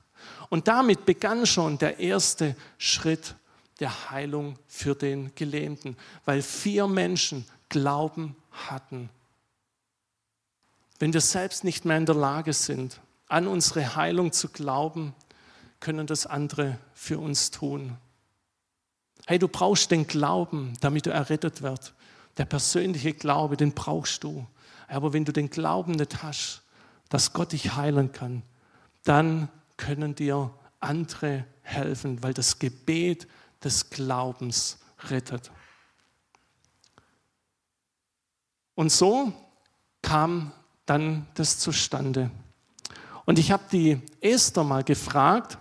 Und 0.49 0.69
damit 0.69 1.05
begann 1.05 1.45
schon 1.47 1.79
der 1.79 1.99
erste 1.99 2.55
Schritt 2.79 3.35
der 3.81 4.11
Heilung 4.11 4.59
für 4.69 4.95
den 4.95 5.35
Gelähmten, 5.35 5.97
weil 6.25 6.43
vier 6.43 6.87
Menschen 6.87 7.45
Glauben 7.69 8.37
hatten. 8.51 9.11
Wenn 11.03 11.13
wir 11.13 11.21
selbst 11.21 11.65
nicht 11.65 11.85
mehr 11.85 11.97
in 11.97 12.07
der 12.07 12.15
Lage 12.15 12.53
sind, 12.53 13.01
an 13.27 13.49
unsere 13.49 13.97
Heilung 13.97 14.31
zu 14.31 14.49
glauben, 14.49 15.17
können 15.81 16.07
das 16.07 16.27
andere 16.27 16.79
für 16.95 17.19
uns 17.19 17.51
tun. 17.51 17.97
Hey, 19.27 19.41
du 19.41 19.49
brauchst 19.49 19.91
den 19.91 20.07
Glauben, 20.07 20.75
damit 20.81 21.07
du 21.07 21.11
errettet 21.11 21.61
wirst. 21.61 21.93
Der 22.37 22.45
persönliche 22.45 23.15
Glaube, 23.15 23.57
den 23.57 23.73
brauchst 23.73 24.23
du. 24.23 24.47
Aber 24.87 25.13
wenn 25.13 25.25
du 25.25 25.33
den 25.33 25.51
Glauben 25.51 25.91
nicht 25.91 26.23
hast, 26.23 26.63
dass 27.09 27.33
Gott 27.33 27.51
dich 27.51 27.75
heilen 27.75 28.13
kann, 28.13 28.45
dann 29.03 29.49
können 29.77 30.15
dir 30.15 30.55
andere 30.79 31.45
helfen, 31.63 32.23
weil 32.23 32.33
das 32.33 32.61
Gebet 32.61 33.27
des 33.65 33.91
Glaubens 33.91 34.79
rettet. 35.09 35.51
Und 38.77 38.93
so 38.93 39.33
kam 40.01 40.53
dann 40.87 41.27
das 41.35 41.59
zustande. 41.59 42.31
Und 43.25 43.39
ich 43.39 43.53
habe 43.53 43.63
die 43.71 44.01
Esther 44.21 44.65
mal 44.65 44.83
gefragt, 44.83 45.59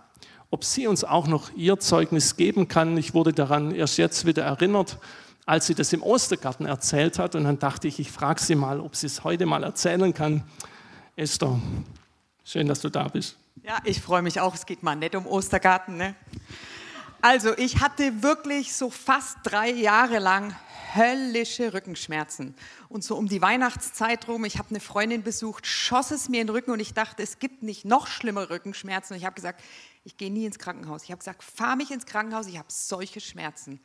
ob 0.49 0.65
sie 0.65 0.87
uns 0.87 1.03
auch 1.03 1.27
noch 1.27 1.51
ihr 1.55 1.79
Zeugnis 1.79 2.35
geben 2.35 2.67
kann. 2.67 2.97
Ich 2.97 3.13
wurde 3.13 3.33
daran 3.33 3.71
erst 3.71 3.97
jetzt 3.97 4.25
wieder 4.25 4.43
erinnert, 4.43 4.97
als 5.45 5.67
sie 5.67 5.75
das 5.75 5.93
im 5.93 6.03
Ostergarten 6.03 6.65
erzählt 6.65 7.19
hat. 7.19 7.35
Und 7.35 7.45
dann 7.45 7.59
dachte 7.59 7.87
ich, 7.87 7.99
ich 7.99 8.11
frage 8.11 8.41
sie 8.41 8.55
mal, 8.55 8.79
ob 8.79 8.95
sie 8.95 9.07
es 9.07 9.23
heute 9.23 9.45
mal 9.45 9.63
erzählen 9.63 10.13
kann. 10.13 10.43
Esther, 11.15 11.59
schön, 12.43 12.67
dass 12.67 12.81
du 12.81 12.89
da 12.89 13.07
bist. 13.07 13.37
Ja, 13.63 13.79
ich 13.85 14.01
freue 14.01 14.21
mich 14.21 14.39
auch. 14.39 14.55
Es 14.55 14.65
geht 14.65 14.83
mal 14.83 14.95
nicht 14.95 15.15
um 15.15 15.25
Ostergarten. 15.25 15.97
Ne? 15.97 16.15
Also, 17.23 17.55
ich 17.55 17.81
hatte 17.81 18.23
wirklich 18.23 18.75
so 18.75 18.89
fast 18.89 19.37
drei 19.43 19.69
Jahre 19.69 20.17
lang 20.17 20.55
höllische 20.95 21.71
Rückenschmerzen. 21.71 22.55
Und 22.89 23.03
so 23.03 23.15
um 23.15 23.27
die 23.27 23.43
Weihnachtszeit 23.43 24.27
rum, 24.27 24.43
ich 24.43 24.57
habe 24.57 24.69
eine 24.71 24.79
Freundin 24.79 25.21
besucht, 25.21 25.67
schoss 25.67 26.09
es 26.09 26.29
mir 26.29 26.41
in 26.41 26.47
den 26.47 26.55
Rücken 26.55 26.71
und 26.71 26.79
ich 26.79 26.95
dachte, 26.95 27.21
es 27.21 27.37
gibt 27.37 27.61
nicht 27.61 27.85
noch 27.85 28.07
schlimmere 28.07 28.49
Rückenschmerzen. 28.49 29.13
Und 29.13 29.19
ich 29.19 29.25
habe 29.25 29.35
gesagt, 29.35 29.61
ich 30.03 30.17
gehe 30.17 30.31
nie 30.31 30.45
ins 30.45 30.57
Krankenhaus. 30.57 31.03
Ich 31.03 31.11
habe 31.11 31.19
gesagt, 31.19 31.43
fahr 31.43 31.75
mich 31.75 31.91
ins 31.91 32.07
Krankenhaus, 32.07 32.47
ich 32.47 32.57
habe 32.57 32.67
solche 32.69 33.21
Schmerzen. 33.21 33.79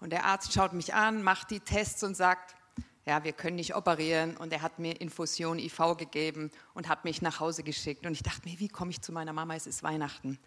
Und 0.00 0.10
der 0.10 0.24
Arzt 0.24 0.54
schaut 0.54 0.72
mich 0.72 0.94
an, 0.94 1.22
macht 1.22 1.50
die 1.50 1.60
Tests 1.60 2.02
und 2.02 2.16
sagt, 2.16 2.56
ja, 3.04 3.24
wir 3.24 3.32
können 3.32 3.56
nicht 3.56 3.74
operieren. 3.74 4.36
Und 4.36 4.52
er 4.52 4.62
hat 4.62 4.78
mir 4.78 5.00
Infusion 5.00 5.58
IV 5.58 5.96
gegeben 5.98 6.50
und 6.72 6.88
hat 6.88 7.04
mich 7.04 7.20
nach 7.20 7.40
Hause 7.40 7.64
geschickt. 7.64 8.06
Und 8.06 8.12
ich 8.12 8.22
dachte 8.22 8.48
mir, 8.48 8.60
wie 8.60 8.68
komme 8.68 8.92
ich 8.92 9.02
zu 9.02 9.12
meiner 9.12 9.32
Mama? 9.32 9.56
Es 9.56 9.66
ist 9.66 9.82
Weihnachten. 9.82 10.38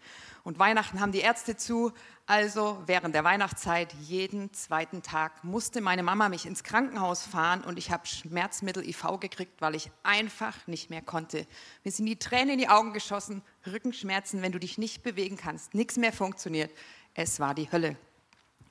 Und 0.42 0.58
Weihnachten 0.58 1.00
haben 1.00 1.12
die 1.12 1.20
Ärzte 1.20 1.56
zu. 1.56 1.92
Also 2.26 2.82
während 2.86 3.14
der 3.14 3.24
Weihnachtszeit, 3.24 3.92
jeden 4.00 4.52
zweiten 4.54 5.02
Tag, 5.02 5.44
musste 5.44 5.82
meine 5.82 6.02
Mama 6.02 6.30
mich 6.30 6.46
ins 6.46 6.64
Krankenhaus 6.64 7.24
fahren 7.24 7.62
und 7.62 7.78
ich 7.78 7.90
habe 7.90 8.06
Schmerzmittel 8.06 8.88
IV 8.88 9.20
gekriegt, 9.20 9.60
weil 9.60 9.74
ich 9.74 9.90
einfach 10.02 10.66
nicht 10.66 10.88
mehr 10.88 11.02
konnte. 11.02 11.46
Mir 11.84 11.92
sind 11.92 12.06
die 12.06 12.18
Tränen 12.18 12.54
in 12.54 12.58
die 12.58 12.68
Augen 12.68 12.92
geschossen, 12.92 13.42
Rückenschmerzen, 13.66 14.40
wenn 14.42 14.52
du 14.52 14.58
dich 14.58 14.78
nicht 14.78 15.02
bewegen 15.02 15.36
kannst, 15.36 15.74
nichts 15.74 15.98
mehr 15.98 16.12
funktioniert. 16.12 16.72
Es 17.14 17.38
war 17.38 17.54
die 17.54 17.70
Hölle. 17.70 17.96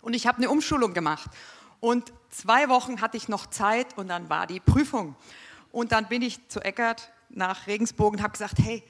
Und 0.02 0.16
ich 0.16 0.28
habe 0.28 0.38
eine 0.38 0.50
Umschulung 0.50 0.94
gemacht 0.94 1.32
und 1.80 2.14
zwei 2.30 2.70
Wochen 2.70 3.02
hatte 3.02 3.18
ich 3.18 3.28
noch 3.28 3.48
Zeit 3.48 3.98
und 3.98 4.08
dann 4.08 4.30
war 4.30 4.48
die 4.48 4.60
Prüfung. 4.60 5.16
Und 5.72 5.92
dann 5.92 6.08
bin 6.08 6.22
ich 6.22 6.48
zu 6.48 6.62
Eckert 6.62 7.12
nach 7.30 7.68
Regensburg 7.68 8.14
und 8.14 8.22
habe 8.22 8.32
gesagt, 8.32 8.60
hey, 8.60 8.84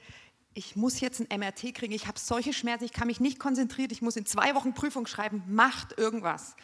ich 0.54 0.74
muss 0.76 1.00
jetzt 1.00 1.20
ein 1.20 1.38
MRT 1.38 1.74
kriegen, 1.74 1.92
ich 1.92 2.06
habe 2.06 2.18
solche 2.18 2.52
Schmerzen, 2.52 2.84
ich 2.84 2.92
kann 2.92 3.08
mich 3.08 3.20
nicht 3.20 3.38
konzentrieren, 3.38 3.90
ich 3.90 4.00
muss 4.00 4.16
in 4.16 4.24
zwei 4.24 4.54
Wochen 4.54 4.72
Prüfung 4.72 5.06
schreiben, 5.06 5.42
macht 5.48 5.98
irgendwas. 5.98 6.56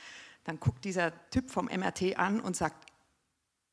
Dann 0.44 0.58
guckt 0.58 0.84
dieser 0.84 1.12
Typ 1.30 1.50
vom 1.50 1.66
MRT 1.66 2.16
an 2.18 2.40
und 2.40 2.56
sagt, 2.56 2.91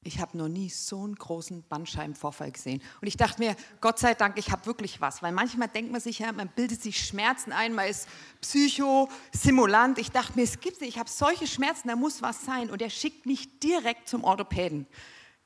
ich 0.01 0.19
habe 0.19 0.37
noch 0.37 0.47
nie 0.47 0.69
so 0.69 1.03
einen 1.03 1.15
großen 1.15 1.63
Bandscheibenvorfall 1.63 2.51
gesehen. 2.51 2.81
Und 3.01 3.07
ich 3.07 3.17
dachte 3.17 3.41
mir, 3.41 3.55
Gott 3.81 3.99
sei 3.99 4.13
Dank, 4.13 4.37
ich 4.37 4.49
habe 4.49 4.65
wirklich 4.65 5.01
was. 5.01 5.21
Weil 5.21 5.33
manchmal 5.33 5.67
denkt 5.67 5.91
man 5.91 5.99
sich 5.99 6.19
ja, 6.19 6.31
man 6.31 6.47
bildet 6.47 6.81
sich 6.81 7.05
Schmerzen 7.05 7.51
ein, 7.51 7.73
man 7.73 7.89
ist 7.89 8.07
Psycho-Simulant. 8.39 9.97
Ich 9.97 10.11
dachte 10.11 10.37
mir, 10.37 10.43
es 10.43 10.61
gibt 10.61 10.79
nicht, 10.79 10.91
ich 10.91 10.99
habe 10.99 11.09
solche 11.09 11.47
Schmerzen, 11.47 11.89
da 11.89 11.97
muss 11.97 12.21
was 12.21 12.45
sein. 12.45 12.69
Und 12.69 12.81
er 12.81 12.89
schickt 12.89 13.25
mich 13.25 13.59
direkt 13.59 14.07
zum 14.07 14.23
Orthopäden. 14.23 14.87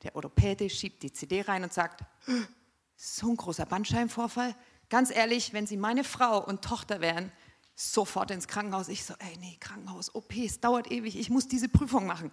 Der 0.04 0.14
Orthopäde 0.14 0.70
schiebt 0.70 1.02
die 1.02 1.12
CD 1.12 1.40
rein 1.40 1.64
und 1.64 1.72
sagt, 1.72 2.04
so 2.96 3.30
ein 3.30 3.36
großer 3.36 3.66
Bandscheibenvorfall. 3.66 4.54
Ganz 4.88 5.10
ehrlich, 5.10 5.52
wenn 5.52 5.66
Sie 5.66 5.76
meine 5.76 6.04
Frau 6.04 6.44
und 6.44 6.62
Tochter 6.62 7.00
wären, 7.00 7.32
sofort 7.74 8.30
ins 8.30 8.46
Krankenhaus. 8.46 8.86
Ich 8.88 9.04
so, 9.04 9.14
ey, 9.18 9.36
nee, 9.40 9.56
Krankenhaus, 9.58 10.14
OP, 10.14 10.36
es 10.36 10.60
dauert 10.60 10.92
ewig, 10.92 11.18
ich 11.18 11.30
muss 11.30 11.48
diese 11.48 11.68
Prüfung 11.68 12.06
machen. 12.06 12.30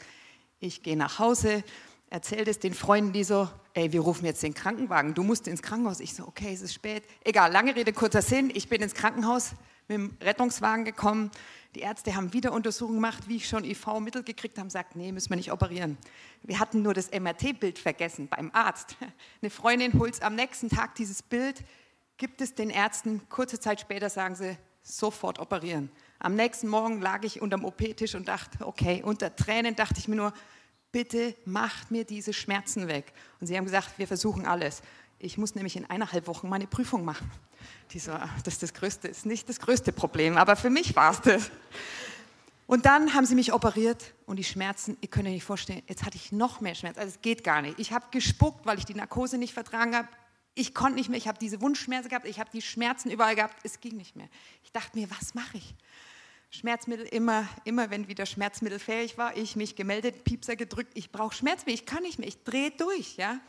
Ich 0.60 0.84
gehe 0.84 0.96
nach 0.96 1.18
Hause, 1.18 1.64
erzählt 2.12 2.48
es 2.50 2.60
den 2.60 2.74
Freunden, 2.74 3.14
die 3.14 3.24
so, 3.24 3.50
ey, 3.74 3.92
wir 3.92 4.02
rufen 4.02 4.26
jetzt 4.26 4.44
den 4.44 4.54
Krankenwagen, 4.54 5.14
du 5.14 5.24
musst 5.24 5.48
ins 5.48 5.62
Krankenhaus. 5.62 6.02
Ich 6.02 6.14
so, 6.14 6.28
okay, 6.28 6.54
es 6.54 6.62
ist 6.62 6.74
spät. 6.74 7.04
Egal, 7.24 7.52
lange 7.52 7.76
Rede, 7.76 7.94
kurzer 7.94 8.22
Sinn. 8.22 8.52
Ich 8.54 8.68
bin 8.68 8.82
ins 8.82 8.94
Krankenhaus 8.94 9.54
mit 9.88 9.98
dem 9.98 10.18
Rettungswagen 10.22 10.84
gekommen. 10.84 11.32
Die 11.74 11.80
Ärzte 11.80 12.14
haben 12.14 12.34
wieder 12.34 12.52
Untersuchungen 12.52 12.98
gemacht, 12.98 13.30
wie 13.30 13.38
ich 13.38 13.48
schon 13.48 13.64
IV-Mittel 13.64 14.24
gekriegt 14.24 14.60
habe, 14.60 14.70
sagt, 14.70 14.98
nee, 14.98 15.14
müssen 15.14 15.30
wir 15.30 15.38
nicht 15.38 15.54
operieren. 15.54 15.98
Wir 16.44 16.60
hatten 16.60 16.82
nur 16.82 16.94
das 16.94 17.10
MRT-Bild 17.12 17.80
vergessen 17.80 18.28
beim 18.28 18.52
Arzt. 18.54 18.98
Eine 19.42 19.50
Freundin 19.50 19.98
holt 19.98 20.22
am 20.22 20.36
nächsten 20.36 20.68
Tag 20.68 20.96
dieses 20.96 21.24
Bild, 21.24 21.64
gibt 22.18 22.42
es 22.42 22.54
den 22.54 22.70
Ärzten, 22.70 23.22
kurze 23.30 23.58
Zeit 23.58 23.80
später 23.80 24.10
sagen 24.10 24.36
sie, 24.36 24.58
sofort 24.84 25.40
operieren. 25.40 25.90
Am 26.20 26.36
nächsten 26.36 26.68
Morgen 26.68 27.00
lag 27.00 27.24
ich 27.24 27.42
unterm 27.42 27.64
OP-Tisch 27.64 28.16
und 28.16 28.28
dachte, 28.28 28.68
okay, 28.68 29.02
unter 29.02 29.34
Tränen 29.34 29.78
dachte 29.78 29.96
ich 29.98 30.10
mir 30.10 30.18
nur, 30.18 30.34
bitte 30.92 31.36
macht 31.46 31.92
mir 31.92 32.04
diese 32.04 32.34
Schmerzen 32.34 32.88
weg. 32.88 33.14
Und 33.40 33.48
sie 33.48 33.58
haben 33.58 33.66
gesagt, 33.66 33.98
wir 33.98 34.08
versuchen 34.08 34.46
alles. 34.46 34.82
Ich 35.20 35.38
muss 35.38 35.56
nämlich 35.56 35.76
in 35.76 35.90
eineinhalb 35.90 36.28
Wochen 36.28 36.50
meine 36.50 36.68
Prüfung 36.68 37.06
machen. 37.06 37.30
Die 37.92 38.00
so, 38.00 38.12
das 38.12 38.56
ist 38.56 38.64
das 38.64 38.74
Größte, 38.74 39.08
ist 39.08 39.26
nicht 39.26 39.48
das 39.48 39.60
größte 39.60 39.92
Problem, 39.92 40.38
aber 40.38 40.56
für 40.56 40.70
mich 40.70 40.96
war 40.96 41.12
es 41.12 41.22
das. 41.22 41.52
Und 42.66 42.86
dann 42.86 43.14
haben 43.14 43.26
sie 43.26 43.36
mich 43.36 43.54
operiert 43.54 44.14
und 44.26 44.38
die 44.38 44.44
Schmerzen, 44.44 44.98
ihr 45.02 45.10
könnt 45.10 45.28
euch 45.28 45.34
nicht 45.34 45.44
vorstellen, 45.44 45.84
jetzt 45.88 46.06
hatte 46.06 46.16
ich 46.16 46.32
noch 46.32 46.62
mehr 46.62 46.74
Schmerzen. 46.74 47.00
Also 47.00 47.16
es 47.16 47.22
geht 47.22 47.44
gar 47.44 47.62
nicht. 47.62 47.78
Ich 47.80 47.92
habe 47.92 48.06
gespuckt, 48.12 48.66
weil 48.66 48.78
ich 48.78 48.86
die 48.86 48.94
Narkose 48.94 49.38
nicht 49.38 49.54
vertragen 49.54 49.96
habe. 49.96 50.08
Ich 50.54 50.74
konnte 50.74 50.96
nicht 50.96 51.10
mehr, 51.10 51.18
ich 51.18 51.28
habe 51.28 51.38
diese 51.38 51.62
Wundschmerzen 51.62 52.10
gehabt, 52.10 52.26
ich 52.26 52.40
habe 52.40 52.50
die 52.52 52.62
Schmerzen 52.62 53.12
überall 53.12 53.36
gehabt, 53.36 53.58
es 53.64 53.80
ging 53.80 53.98
nicht 53.98 54.16
mehr. 54.16 54.28
Ich 54.64 54.72
dachte 54.72 54.98
mir, 54.98 55.10
was 55.12 55.34
mache 55.34 55.58
ich? 55.58 55.76
Schmerzmittel 56.52 57.06
immer, 57.06 57.48
immer 57.64 57.90
wenn 57.90 58.10
wieder 58.10 58.26
Schmerzmittel 58.26 58.78
fähig 58.78 59.18
war, 59.18 59.38
ich 59.38 59.56
mich 59.56 59.78
gemeldet, 59.78 60.26
Piepser 60.26 60.58
gedrückt, 60.58 60.92
ich 60.96 61.10
brauche 61.10 61.34
Schmerzmittel, 61.34 61.74
ich 61.74 61.86
kann 61.86 62.04
nicht 62.04 62.20
mehr, 62.20 62.28
ich 62.28 62.44
drehe 62.44 62.72
durch, 62.72 63.16
ja. 63.16 63.40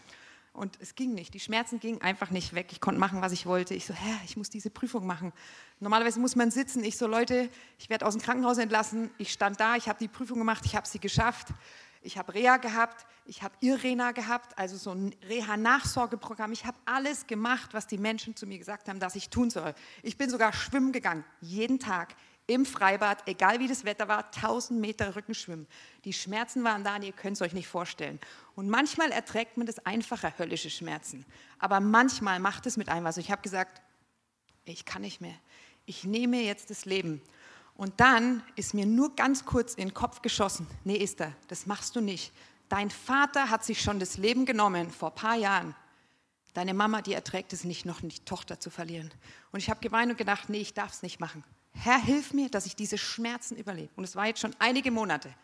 Und 0.53 0.79
es 0.81 0.95
ging 0.95 1.15
nicht, 1.15 1.35
die 1.35 1.41
Schmerzen 1.41 1.81
gingen 1.81 2.01
einfach 2.03 2.31
nicht 2.31 2.55
weg, 2.55 2.69
ich 2.71 2.81
konnte 2.81 3.01
machen, 3.01 3.21
was 3.21 3.33
ich 3.33 3.47
wollte. 3.47 3.75
Ich 3.75 3.87
so, 3.87 3.95
hä, 3.95 4.19
ich 4.25 4.37
muss 4.37 4.51
diese 4.51 4.71
Prüfung 4.71 5.07
machen. 5.07 5.33
Normalerweise 5.81 6.21
muss 6.21 6.37
man 6.37 6.51
sitzen, 6.51 6.85
ich 6.85 6.97
so, 6.97 7.07
Leute, 7.07 7.49
ich 7.79 7.91
werde 7.91 8.07
aus 8.07 8.15
dem 8.15 8.23
Krankenhaus 8.23 8.59
entlassen, 8.59 9.11
ich 9.19 9.33
stand 9.33 9.59
da, 9.59 9.77
ich 9.77 9.89
habe 9.89 9.99
die 9.99 10.09
Prüfung 10.09 10.39
gemacht, 10.39 10.65
ich 10.65 10.77
habe 10.77 10.87
sie 10.87 11.01
geschafft. 11.01 11.49
Ich 12.05 12.19
habe 12.19 12.35
Reha 12.35 12.57
gehabt, 12.57 13.07
ich 13.27 13.45
habe 13.45 13.55
Irena 13.61 14.11
gehabt, 14.11 14.59
also 14.59 14.77
so 14.77 14.91
ein 14.91 15.15
Reha-Nachsorgeprogramm. 15.29 16.51
Ich 16.51 16.65
habe 16.65 16.77
alles 16.85 17.29
gemacht, 17.29 17.75
was 17.75 17.87
die 17.87 17.97
Menschen 17.97 18.35
zu 18.35 18.45
mir 18.45 18.59
gesagt 18.59 18.89
haben, 18.89 18.99
dass 18.99 19.15
ich 19.15 19.31
tun 19.31 19.51
soll. 19.51 19.73
Ich 20.03 20.19
bin 20.19 20.29
sogar 20.29 20.53
schwimmen 20.53 20.91
gegangen, 20.91 21.25
jeden 21.41 21.79
Tag 21.79 22.17
im 22.47 22.67
Freibad, 22.67 23.27
egal 23.27 23.61
wie 23.61 23.69
das 23.69 23.85
Wetter 23.85 24.09
war, 24.09 24.25
1000 24.35 24.81
Meter 24.81 25.15
Rückenschwimmen. 25.15 25.67
Die 26.05 26.13
Schmerzen 26.13 26.65
waren 26.65 26.85
da 26.85 26.97
und 26.97 27.03
ihr 27.03 27.13
könnt 27.13 27.37
es 27.37 27.43
euch 27.43 27.53
nicht 27.53 27.69
vorstellen. 27.69 28.19
Und 28.55 28.69
manchmal 28.69 29.11
erträgt 29.11 29.57
man 29.57 29.67
das 29.67 29.79
einfacher, 29.87 30.37
höllische 30.39 30.71
Schmerzen. 30.71 31.25
Aber 31.59 31.81
manchmal 31.81 32.41
macht 32.41 32.67
es 32.67 32.77
mit 32.77 32.89
einem 32.89 33.05
was. 33.05 33.17
Ich 33.17 33.31
habe 33.31 33.43
gesagt, 33.43 33.81
ich 34.65 34.85
kann 34.85 35.03
nicht 35.03 35.21
mehr. 35.21 35.35
Ich 35.87 36.05
nehme 36.05 36.43
jetzt 36.43 36.71
das 36.71 36.85
Leben. 36.85 37.23
Und 37.75 38.01
dann 38.01 38.43
ist 38.57 38.75
mir 38.75 38.87
nur 38.87 39.15
ganz 39.17 39.45
kurz 39.45 39.75
in 39.75 39.89
den 39.89 39.95
Kopf 39.95 40.23
geschossen, 40.23 40.67
nee 40.85 41.03
Esther, 41.03 41.33
das 41.49 41.67
machst 41.67 41.97
du 41.97 42.01
nicht. 42.01 42.33
Dein 42.69 42.91
Vater 42.91 43.51
hat 43.51 43.65
sich 43.65 43.81
schon 43.83 43.99
das 43.99 44.17
Leben 44.19 44.47
genommen 44.47 44.91
vor 44.91 45.11
ein 45.11 45.15
paar 45.15 45.37
Jahren. 45.37 45.75
Deine 46.55 46.75
Mama, 46.75 47.03
die 47.03 47.15
erträgt 47.15 47.53
es 47.53 47.65
nicht, 47.65 47.87
noch 47.87 48.01
die 48.01 48.19
Tochter 48.21 48.61
zu 48.61 48.69
verlieren. 48.71 49.11
Und 49.53 49.61
ich 49.61 49.71
habe 49.71 49.81
geweint 49.81 50.11
und 50.11 50.19
gedacht, 50.19 50.49
nee, 50.49 50.61
ich 50.61 50.75
darf 50.75 50.93
es 50.93 51.03
nicht 51.03 51.19
machen. 51.19 51.45
Herr, 51.73 51.99
hilf 51.99 52.33
mir, 52.33 52.49
dass 52.49 52.67
ich 52.67 52.77
diese 52.77 52.99
Schmerzen 52.99 53.57
überlebe. 53.57 53.91
Und 53.97 54.05
es 54.05 54.17
war 54.17 54.27
jetzt 54.27 54.41
schon 54.41 54.55
einige 54.59 54.91
Monate. 54.91 55.35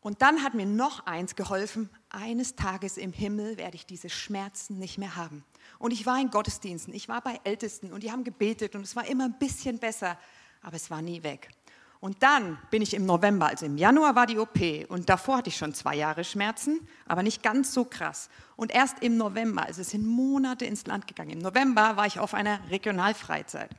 Und 0.00 0.22
dann 0.22 0.42
hat 0.42 0.54
mir 0.54 0.66
noch 0.66 1.06
eins 1.06 1.34
geholfen, 1.34 1.90
eines 2.08 2.54
Tages 2.54 2.96
im 2.96 3.12
Himmel 3.12 3.56
werde 3.56 3.76
ich 3.76 3.84
diese 3.84 4.08
Schmerzen 4.08 4.78
nicht 4.78 4.96
mehr 4.96 5.16
haben. 5.16 5.44
Und 5.78 5.92
ich 5.92 6.06
war 6.06 6.20
in 6.20 6.30
Gottesdiensten, 6.30 6.94
ich 6.94 7.08
war 7.08 7.20
bei 7.20 7.40
Ältesten 7.44 7.92
und 7.92 8.02
die 8.02 8.12
haben 8.12 8.24
gebetet 8.24 8.74
und 8.74 8.82
es 8.82 8.94
war 8.94 9.06
immer 9.06 9.24
ein 9.24 9.38
bisschen 9.38 9.78
besser, 9.78 10.18
aber 10.62 10.76
es 10.76 10.90
war 10.90 11.02
nie 11.02 11.22
weg. 11.22 11.50
Und 12.00 12.22
dann 12.22 12.58
bin 12.70 12.80
ich 12.80 12.94
im 12.94 13.06
November, 13.06 13.46
also 13.46 13.66
im 13.66 13.76
Januar 13.76 14.14
war 14.14 14.26
die 14.26 14.38
OP 14.38 14.60
und 14.88 15.08
davor 15.08 15.38
hatte 15.38 15.48
ich 15.48 15.56
schon 15.56 15.74
zwei 15.74 15.96
Jahre 15.96 16.22
Schmerzen, 16.22 16.86
aber 17.06 17.24
nicht 17.24 17.42
ganz 17.42 17.74
so 17.74 17.84
krass. 17.84 18.30
Und 18.54 18.72
erst 18.72 19.02
im 19.02 19.16
November, 19.16 19.66
also 19.66 19.80
es 19.80 19.90
sind 19.90 20.06
Monate 20.06 20.64
ins 20.64 20.86
Land 20.86 21.08
gegangen, 21.08 21.30
im 21.30 21.38
November 21.40 21.96
war 21.96 22.06
ich 22.06 22.20
auf 22.20 22.34
einer 22.34 22.60
Regionalfreizeit. 22.70 23.70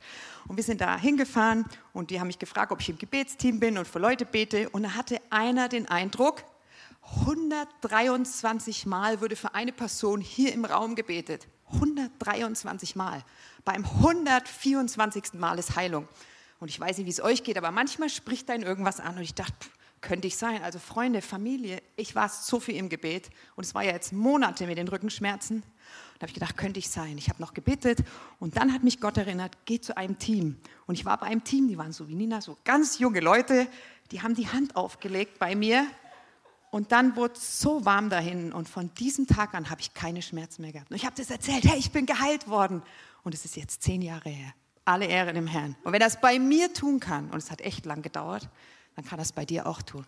Und 0.46 0.56
wir 0.56 0.64
sind 0.64 0.82
da 0.82 0.98
hingefahren 0.98 1.64
und 1.94 2.10
die 2.10 2.20
haben 2.20 2.26
mich 2.26 2.38
gefragt, 2.38 2.72
ob 2.72 2.80
ich 2.80 2.90
im 2.90 2.98
Gebetsteam 2.98 3.58
bin 3.58 3.78
und 3.78 3.88
für 3.88 3.98
Leute 3.98 4.26
bete. 4.26 4.68
Und 4.68 4.82
da 4.82 4.94
hatte 4.94 5.18
einer 5.30 5.68
den 5.68 5.88
Eindruck, 5.88 6.44
123 7.20 8.84
Mal 8.84 9.20
wurde 9.20 9.36
für 9.36 9.54
eine 9.54 9.72
Person 9.72 10.20
hier 10.20 10.52
im 10.52 10.66
Raum 10.66 10.94
gebetet. 10.94 11.48
123 11.72 12.96
Mal. 12.96 13.24
Beim 13.64 13.84
124. 13.84 15.34
Mal 15.34 15.58
ist 15.58 15.76
Heilung. 15.76 16.06
Und 16.60 16.68
ich 16.68 16.78
weiß 16.78 16.98
nicht, 16.98 17.06
wie 17.06 17.10
es 17.10 17.22
euch 17.22 17.42
geht, 17.42 17.56
aber 17.58 17.70
manchmal 17.70 18.10
spricht 18.10 18.48
dann 18.48 18.62
irgendwas 18.62 19.00
an 19.00 19.16
und 19.16 19.22
ich 19.22 19.34
dachte, 19.34 19.54
könnte 20.00 20.28
ich 20.28 20.36
sein. 20.36 20.62
Also 20.62 20.78
Freunde, 20.78 21.22
Familie, 21.22 21.82
ich 21.96 22.14
war 22.14 22.28
so 22.28 22.60
viel 22.60 22.76
im 22.76 22.88
Gebet 22.88 23.30
und 23.56 23.64
es 23.64 23.74
war 23.74 23.82
ja 23.82 23.92
jetzt 23.92 24.12
Monate 24.12 24.66
mit 24.66 24.78
den 24.78 24.88
Rückenschmerzen. 24.88 25.62
Da 26.18 26.24
habe 26.24 26.28
ich 26.28 26.34
gedacht, 26.34 26.56
könnte 26.56 26.78
ich 26.78 26.88
sein. 26.88 27.18
Ich 27.18 27.28
habe 27.28 27.40
noch 27.40 27.54
gebetet 27.54 28.00
und 28.38 28.56
dann 28.56 28.72
hat 28.72 28.82
mich 28.82 29.00
Gott 29.00 29.16
erinnert, 29.16 29.56
geh 29.64 29.80
zu 29.80 29.96
einem 29.96 30.18
Team. 30.18 30.58
Und 30.86 30.94
ich 30.94 31.04
war 31.04 31.18
bei 31.18 31.26
einem 31.26 31.44
Team, 31.44 31.68
die 31.68 31.78
waren 31.78 31.92
so 31.92 32.08
wie 32.08 32.14
Nina, 32.14 32.40
so 32.40 32.56
ganz 32.64 32.98
junge 32.98 33.20
Leute, 33.20 33.66
die 34.10 34.22
haben 34.22 34.34
die 34.34 34.48
Hand 34.48 34.76
aufgelegt 34.76 35.38
bei 35.38 35.54
mir 35.54 35.86
und 36.70 36.92
dann 36.92 37.16
wurde 37.16 37.34
es 37.34 37.60
so 37.60 37.84
warm 37.84 38.10
dahin 38.10 38.52
und 38.52 38.68
von 38.68 38.92
diesem 38.94 39.26
Tag 39.26 39.54
an 39.54 39.70
habe 39.70 39.80
ich 39.80 39.92
keine 39.92 40.22
Schmerzen 40.22 40.62
mehr 40.62 40.72
gehabt. 40.72 40.90
Und 40.90 40.96
ich 40.96 41.04
habe 41.04 41.16
das 41.16 41.30
erzählt, 41.30 41.64
hey, 41.64 41.78
ich 41.78 41.90
bin 41.90 42.06
geheilt 42.06 42.48
worden. 42.48 42.82
Und 43.22 43.34
es 43.34 43.44
ist 43.44 43.56
jetzt 43.56 43.82
zehn 43.82 44.02
Jahre 44.02 44.30
her. 44.30 44.54
Alle 44.90 45.06
Ehre 45.06 45.32
dem 45.32 45.46
Herrn. 45.46 45.76
Und 45.84 45.92
wenn 45.92 46.00
er 46.00 46.08
es 46.08 46.16
bei 46.16 46.40
mir 46.40 46.74
tun 46.74 46.98
kann, 46.98 47.30
und 47.30 47.38
es 47.38 47.52
hat 47.52 47.60
echt 47.60 47.86
lang 47.86 48.02
gedauert, 48.02 48.48
dann 48.96 49.04
kann 49.04 49.20
er 49.20 49.22
es 49.22 49.30
bei 49.30 49.44
dir 49.44 49.68
auch 49.68 49.82
tun. 49.82 50.04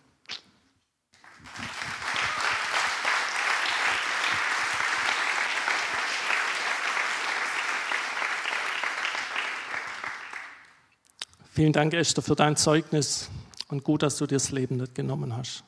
Vielen 11.53 11.71
Dank, 11.71 11.93
Esther, 11.93 12.21
für 12.21 12.35
dein 12.35 12.57
Zeugnis 12.57 13.29
und 13.69 13.85
gut, 13.85 14.03
dass 14.03 14.17
du 14.17 14.25
dir 14.25 14.35
das 14.35 14.51
Leben 14.51 14.75
nicht 14.75 14.95
genommen 14.95 15.33
hast. 15.33 15.63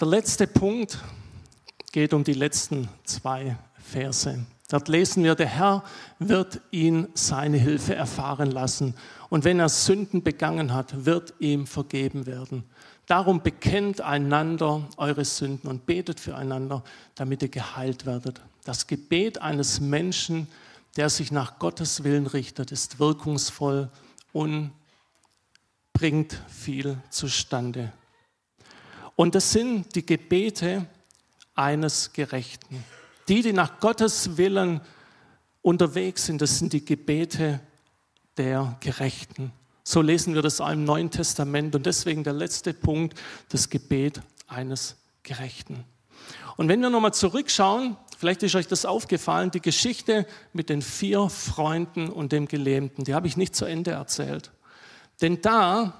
Der 0.00 0.08
letzte 0.08 0.46
Punkt 0.46 0.98
geht 1.92 2.14
um 2.14 2.24
die 2.24 2.32
letzten 2.32 2.88
zwei 3.04 3.58
Verse. 3.78 4.46
Dort 4.68 4.88
lesen 4.88 5.24
wir, 5.24 5.34
der 5.34 5.46
Herr 5.46 5.84
wird 6.18 6.60
ihn 6.70 7.08
seine 7.14 7.58
Hilfe 7.58 7.94
erfahren 7.94 8.50
lassen. 8.50 8.94
Und 9.28 9.44
wenn 9.44 9.60
er 9.60 9.68
Sünden 9.68 10.22
begangen 10.22 10.72
hat, 10.72 11.04
wird 11.04 11.34
ihm 11.38 11.66
vergeben 11.66 12.26
werden. 12.26 12.64
Darum 13.06 13.42
bekennt 13.42 14.00
einander 14.00 14.88
eure 14.96 15.24
Sünden 15.26 15.68
und 15.68 15.84
betet 15.84 16.20
füreinander, 16.20 16.82
damit 17.14 17.42
ihr 17.42 17.50
geheilt 17.50 18.06
werdet. 18.06 18.40
Das 18.64 18.86
Gebet 18.86 19.42
eines 19.42 19.80
Menschen, 19.80 20.48
der 20.96 21.10
sich 21.10 21.30
nach 21.30 21.58
Gottes 21.58 22.02
Willen 22.02 22.26
richtet, 22.26 22.72
ist 22.72 22.98
wirkungsvoll 22.98 23.90
und 24.32 24.72
bringt 25.92 26.40
viel 26.48 26.96
zustande. 27.10 27.92
Und 29.16 29.34
das 29.34 29.52
sind 29.52 29.94
die 29.94 30.06
Gebete 30.06 30.86
eines 31.54 32.12
Gerechten. 32.14 32.82
Die, 33.28 33.42
die 33.42 33.52
nach 33.52 33.80
Gottes 33.80 34.36
Willen 34.36 34.80
unterwegs 35.62 36.26
sind, 36.26 36.42
das 36.42 36.58
sind 36.58 36.72
die 36.72 36.84
Gebete 36.84 37.60
der 38.36 38.76
Gerechten. 38.80 39.52
So 39.82 40.00
lesen 40.00 40.34
wir 40.34 40.42
das 40.42 40.60
auch 40.60 40.70
im 40.70 40.84
Neuen 40.84 41.10
Testament 41.10 41.74
und 41.74 41.86
deswegen 41.86 42.24
der 42.24 42.32
letzte 42.32 42.74
Punkt, 42.74 43.18
das 43.50 43.70
Gebet 43.70 44.20
eines 44.46 44.96
Gerechten. 45.22 45.84
Und 46.56 46.68
wenn 46.68 46.80
wir 46.80 46.90
nochmal 46.90 47.14
zurückschauen, 47.14 47.96
vielleicht 48.16 48.42
ist 48.42 48.54
euch 48.54 48.68
das 48.68 48.84
aufgefallen, 48.84 49.50
die 49.50 49.60
Geschichte 49.60 50.26
mit 50.52 50.68
den 50.68 50.82
vier 50.82 51.28
Freunden 51.28 52.08
und 52.08 52.32
dem 52.32 52.46
Gelähmten, 52.46 53.04
die 53.04 53.14
habe 53.14 53.26
ich 53.26 53.36
nicht 53.36 53.56
zu 53.56 53.64
Ende 53.64 53.92
erzählt. 53.92 54.52
Denn 55.20 55.40
da 55.40 55.94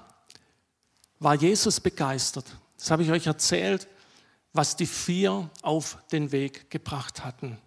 war 1.18 1.34
Jesus 1.34 1.80
begeistert. 1.80 2.46
Das 2.78 2.90
habe 2.90 3.02
ich 3.02 3.10
euch 3.10 3.26
erzählt, 3.26 3.88
was 4.54 4.76
die 4.76 4.86
vier 4.86 5.50
auf 5.60 5.98
den 6.12 6.32
Weg 6.32 6.70
gebracht 6.70 7.24
hatten. 7.24 7.58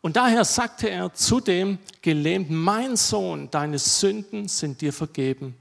Und 0.00 0.16
daher 0.16 0.44
sagte 0.44 0.88
er 0.88 1.12
zu 1.12 1.40
dem 1.40 1.78
Gelähmten, 2.00 2.56
mein 2.56 2.96
Sohn, 2.96 3.50
deine 3.50 3.80
Sünden 3.80 4.48
sind 4.48 4.80
dir 4.80 4.92
vergeben. 4.92 5.56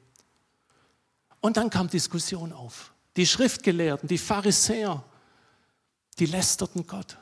Und 1.41 1.57
dann 1.57 1.71
kam 1.71 1.89
Diskussion 1.89 2.53
auf. 2.53 2.93
Die 3.15 3.25
Schriftgelehrten, 3.25 4.07
die 4.07 4.19
Pharisäer, 4.19 5.03
die 6.19 6.27
lästerten 6.27 6.85
Gott. 6.85 7.17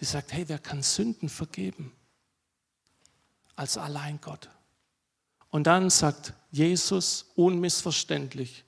Sie 0.00 0.06
sagt, 0.06 0.32
hey, 0.32 0.44
wer 0.48 0.58
kann 0.58 0.82
Sünden 0.82 1.28
vergeben? 1.28 1.92
Als 3.56 3.76
allein 3.76 4.18
Gott. 4.22 4.48
Und 5.50 5.66
dann 5.66 5.90
sagt 5.90 6.32
Jesus 6.50 7.26
unmissverständlich, 7.36 8.64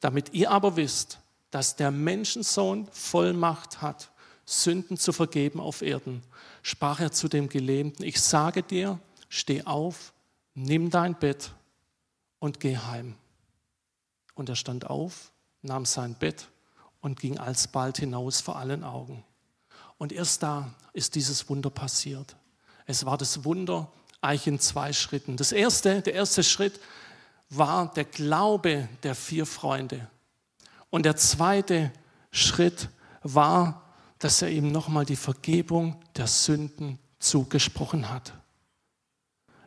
damit 0.00 0.34
ihr 0.34 0.50
aber 0.50 0.76
wisst, 0.76 1.20
dass 1.50 1.76
der 1.76 1.90
Menschensohn 1.90 2.88
Vollmacht 2.92 3.80
hat, 3.82 4.10
Sünden 4.44 4.96
zu 4.96 5.12
vergeben 5.12 5.60
auf 5.60 5.82
Erden, 5.82 6.22
sprach 6.62 7.00
er 7.00 7.12
zu 7.12 7.28
dem 7.28 7.48
Gelähmten, 7.48 8.04
ich 8.04 8.20
sage 8.20 8.62
dir, 8.62 8.98
steh 9.28 9.62
auf, 9.64 10.12
nimm 10.54 10.90
dein 10.90 11.18
Bett 11.18 11.52
und 12.38 12.60
geh 12.60 12.76
heim. 12.76 13.14
Und 14.34 14.48
er 14.48 14.56
stand 14.56 14.88
auf, 14.88 15.32
nahm 15.62 15.84
sein 15.84 16.14
Bett 16.14 16.48
und 17.00 17.20
ging 17.20 17.38
alsbald 17.38 17.98
hinaus 17.98 18.40
vor 18.40 18.56
allen 18.56 18.84
Augen. 18.84 19.24
Und 19.98 20.12
erst 20.12 20.42
da 20.42 20.72
ist 20.92 21.14
dieses 21.14 21.48
Wunder 21.48 21.70
passiert. 21.70 22.36
Es 22.86 23.04
war 23.04 23.18
das 23.18 23.44
Wunder 23.44 23.90
eigentlich 24.20 24.46
in 24.46 24.60
zwei 24.60 24.92
Schritten. 24.92 25.36
Das 25.36 25.52
erste, 25.52 26.00
der 26.02 26.14
erste 26.14 26.42
Schritt 26.42 26.80
war 27.50 27.92
der 27.92 28.04
Glaube 28.04 28.88
der 29.02 29.14
vier 29.14 29.46
Freunde. 29.46 30.08
Und 30.90 31.04
der 31.04 31.16
zweite 31.16 31.92
Schritt 32.30 32.88
war, 33.22 33.82
dass 34.18 34.42
er 34.42 34.50
ihm 34.50 34.72
nochmal 34.72 35.04
die 35.04 35.16
Vergebung 35.16 36.00
der 36.16 36.26
Sünden 36.26 36.98
zugesprochen 37.18 38.08
hat. 38.08 38.32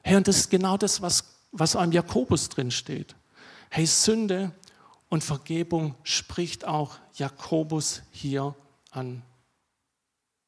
Hey, 0.03 0.15
und 0.17 0.27
das 0.27 0.37
ist 0.37 0.49
genau 0.49 0.77
das, 0.77 1.01
was, 1.01 1.23
was 1.51 1.75
am 1.75 1.91
Jakobus 1.91 2.49
drin 2.49 2.71
steht. 2.71 3.15
Hey, 3.69 3.85
Sünde 3.85 4.51
und 5.09 5.23
Vergebung 5.23 5.95
spricht 6.03 6.65
auch 6.65 6.97
Jakobus 7.13 8.01
hier 8.11 8.55
an. 8.91 9.21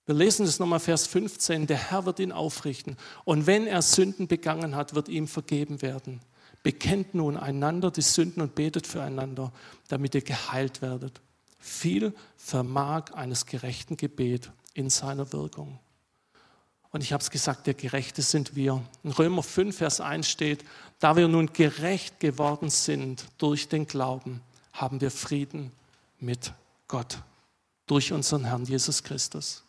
Wir 0.05 0.15
lesen 0.15 0.45
das 0.45 0.59
nochmal 0.59 0.79
Vers 0.79 1.07
15. 1.07 1.67
Der 1.67 1.77
Herr 1.77 2.05
wird 2.05 2.19
ihn 2.19 2.33
aufrichten. 2.33 2.97
Und 3.23 3.47
wenn 3.47 3.67
er 3.67 3.81
Sünden 3.81 4.27
begangen 4.27 4.75
hat, 4.75 4.95
wird 4.95 5.07
ihm 5.07 5.27
vergeben 5.27 5.81
werden. 5.81 6.19
Bekennt 6.63 7.13
nun 7.13 7.37
einander 7.37 7.91
die 7.91 8.01
Sünden 8.01 8.41
und 8.41 8.55
betet 8.55 8.87
füreinander, 8.87 9.51
damit 9.89 10.15
ihr 10.15 10.21
geheilt 10.21 10.81
werdet. 10.81 11.21
Viel 11.59 12.13
vermag 12.37 13.13
eines 13.13 13.45
gerechten 13.45 13.97
Gebet 13.97 14.51
in 14.73 14.89
seiner 14.89 15.31
Wirkung. 15.33 15.79
Und 16.91 17.03
ich 17.03 17.11
habe 17.11 17.21
es 17.21 17.31
gesagt, 17.31 17.67
der 17.67 17.73
Gerechte 17.73 18.21
sind 18.21 18.55
wir. 18.55 18.81
In 19.03 19.11
Römer 19.11 19.43
5, 19.43 19.75
Vers 19.75 19.99
1 19.99 20.29
steht, 20.29 20.63
da 20.99 21.15
wir 21.15 21.27
nun 21.27 21.51
gerecht 21.51 22.19
geworden 22.19 22.69
sind 22.69 23.25
durch 23.39 23.67
den 23.67 23.87
Glauben, 23.87 24.41
haben 24.71 25.01
wir 25.01 25.11
Frieden 25.11 25.71
mit 26.19 26.53
Gott 26.87 27.17
durch 27.87 28.13
unseren 28.13 28.45
Herrn 28.45 28.65
Jesus 28.65 29.03
Christus. 29.03 29.63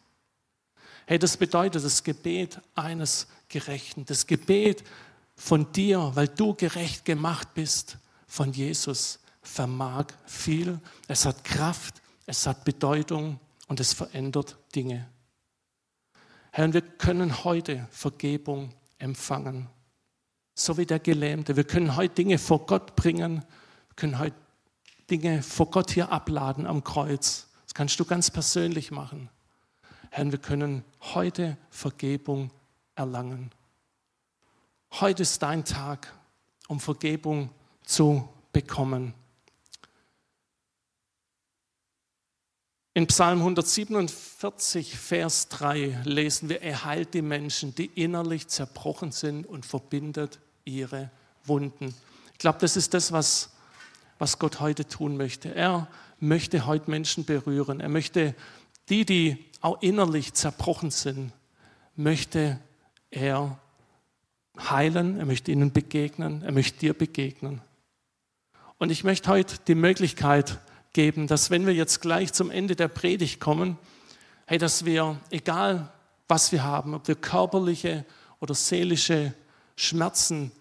Hey, 1.07 1.19
das 1.19 1.37
bedeutet 1.37 1.85
das 1.85 2.05
Gebet 2.05 2.61
eines 2.75 3.27
Gerechten, 3.49 4.05
das 4.07 4.27
Gebet 4.27 4.85
von 5.37 5.73
dir, 5.73 6.12
weil 6.14 6.29
du 6.29 6.55
gerecht 6.55 7.05
gemacht 7.05 7.55
bist, 7.55 7.99
von 8.27 8.53
Jesus, 8.53 9.20
vermag 9.42 10.07
viel. 10.27 10.81
Es 11.07 11.27
hat 11.27 11.44
Kraft, 11.44 12.03
es 12.27 12.47
hat 12.47 12.64
Bedeutung 12.64 13.38
und 13.68 13.81
es 13.81 13.92
verändert 13.92 14.57
Dinge. 14.75 15.09
Herr, 16.51 16.73
wir 16.73 16.83
können 16.83 17.44
heute 17.44 17.87
Vergebung 17.90 18.73
empfangen, 18.99 19.68
so 20.55 20.77
wie 20.77 20.87
der 20.87 21.01
Gelähmte. 21.01 21.57
Wir 21.57 21.64
können 21.64 21.97
heute 21.97 22.14
Dinge 22.14 22.38
vor 22.38 22.66
Gott 22.66 22.97
bringen, 22.97 23.44
wir 23.88 23.97
können 23.97 24.18
heute 24.18 24.37
Dinge 25.11 25.42
vor 25.42 25.70
Gott 25.70 25.90
hier 25.90 26.11
abladen 26.11 26.66
am 26.66 26.83
Kreuz. 26.85 27.49
Das 27.64 27.75
kannst 27.75 27.99
du 28.01 28.05
ganz 28.05 28.31
persönlich 28.31 28.90
machen. 28.90 29.29
Herr, 30.11 30.31
wir 30.31 30.38
können 30.38 30.85
heute 31.01 31.56
Vergebung 31.71 32.50
erlangen. 32.94 33.50
Heute 35.01 35.23
ist 35.23 35.42
dein 35.42 35.65
Tag, 35.65 36.15
um 36.69 36.79
Vergebung 36.79 37.51
zu 37.83 38.29
bekommen. 38.53 39.13
In 42.95 43.09
Psalm 43.09 43.40
147, 43.40 44.97
Vers 44.97 45.49
3 45.49 46.03
lesen 46.05 46.49
wir, 46.49 46.63
er 46.63 46.85
heilt 46.85 47.13
die 47.13 47.23
Menschen, 47.23 47.75
die 47.75 47.87
innerlich 47.87 48.47
zerbrochen 48.47 49.11
sind 49.11 49.47
und 49.47 49.67
verbindet 49.67 50.38
ihre 50.65 51.11
Wunden. 51.42 51.92
Ich 52.33 52.38
glaube, 52.38 52.61
das 52.61 52.77
ist 52.77 52.95
das, 52.95 53.11
was, 53.11 53.51
was 54.21 54.38
Gott 54.38 54.61
heute 54.61 54.87
tun 54.87 55.17
möchte. 55.17 55.53
Er 55.53 55.88
möchte 56.21 56.67
heute 56.67 56.88
Menschen 56.88 57.25
berühren. 57.25 57.81
Er 57.81 57.88
möchte 57.88 58.37
die, 58.88 59.05
die 59.05 59.45
auch 59.61 59.83
innerlich 59.83 60.35
zerbrochen 60.35 60.92
sind, 60.92 61.33
möchte 61.97 62.61
er 63.11 63.59
heilen, 64.59 65.19
er 65.19 65.27
möchte 65.27 65.50
ihnen 65.50 65.73
begegnen, 65.73 66.42
er 66.42 66.52
möchte 66.52 66.79
dir 66.79 66.94
begegnen. 66.94 67.61
Und 68.79 68.90
ich 68.90 69.05
möchte 69.05 69.31
heute 69.31 69.57
die 69.67 69.75
Möglichkeit 69.75 70.59
geben, 70.92 71.27
dass 71.27 71.50
wenn 71.50 71.67
wir 71.67 71.75
jetzt 71.75 72.00
gleich 72.00 72.33
zum 72.33 72.50
Ende 72.50 72.77
der 72.77 72.88
Predigt 72.88 73.40
kommen, 73.40 73.79
hey, 74.46 74.59
dass 74.59 74.85
wir, 74.85 75.19
egal 75.31 75.92
was 76.29 76.52
wir 76.52 76.63
haben, 76.63 76.94
ob 76.94 77.09
wir 77.09 77.15
körperliche 77.15 78.05
oder 78.40 78.55
seelische 78.55 79.35
Schmerzen 79.77 80.52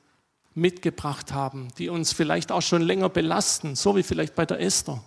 mitgebracht 0.56 1.34
haben, 1.34 1.70
die 1.78 1.90
uns 1.90 2.14
vielleicht 2.14 2.52
auch 2.52 2.62
schon 2.62 2.82
länger 2.82 3.10
belasten, 3.10 3.76
so 3.76 3.96
wie 3.96 4.04
vielleicht 4.04 4.36
bei 4.36 4.46
der 4.46 4.60
Esther, 4.60 5.04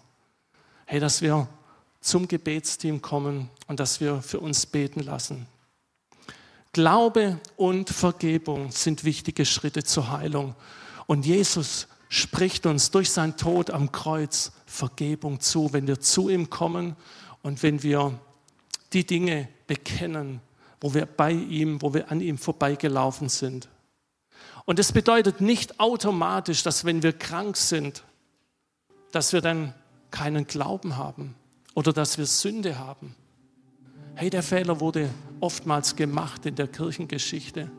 hey, 0.87 1.01
dass 1.01 1.23
wir 1.23 1.49
zum 2.01 2.29
Gebetsteam 2.29 3.03
kommen 3.03 3.51
und 3.67 3.81
dass 3.81 4.01
wir 4.01 4.23
für 4.23 4.41
uns 4.41 4.67
beten 4.67 5.01
lassen. 5.01 5.47
Glaube 6.77 7.41
und 7.57 7.89
Vergebung 7.89 8.71
sind 8.71 9.03
wichtige 9.03 9.47
Schritte 9.47 9.83
zur 9.83 10.11
Heilung. 10.11 10.55
Und 11.07 11.25
Jesus 11.25 11.89
spricht 12.11 12.67
uns 12.67 12.91
durch 12.91 13.11
seinen 13.11 13.39
Tod 13.39 13.71
am 13.71 13.93
Kreuz 13.93 14.53
Vergebung 14.67 15.41
zu, 15.41 15.73
wenn 15.73 15.87
wir 15.87 16.01
zu 16.01 16.29
ihm 16.29 16.51
kommen 16.51 16.95
und 17.41 17.63
wenn 17.63 17.83
wir 17.83 18.21
die 18.93 19.07
Dinge 19.07 19.49
bekennen, 19.67 20.43
wo 20.79 20.93
wir 20.93 21.07
bei 21.07 21.31
ihm, 21.31 21.81
wo 21.81 21.95
wir 21.95 22.11
an 22.11 22.21
ihm 22.21 22.37
vorbeigelaufen 22.37 23.31
sind. 23.31 23.71
Und 24.67 24.79
das 24.79 24.93
bedeutet 24.93 25.41
nicht 25.41 25.81
automatisch, 25.81 26.63
dass 26.63 26.85
wenn 26.85 27.03
wir 27.03 27.15
krank 27.15 27.57
sind, 27.57 28.05
dass 29.13 29.33
wir 29.33 29.41
dann 29.41 29.73
keinen 30.11 30.47
Glauben 30.47 30.99
haben 30.99 31.37
oder 31.75 31.95
dass 31.95 32.19
wir 32.19 32.27
Sünde 32.27 32.79
haben. 32.79 33.17
Hey, 34.15 34.29
der 34.29 34.43
Fehler 34.43 34.79
wurde 34.79 35.09
oftmals 35.41 35.97
gemacht 35.97 36.47
in 36.47 36.55
der 36.55 36.69
Kirchengeschichte. 36.69 37.71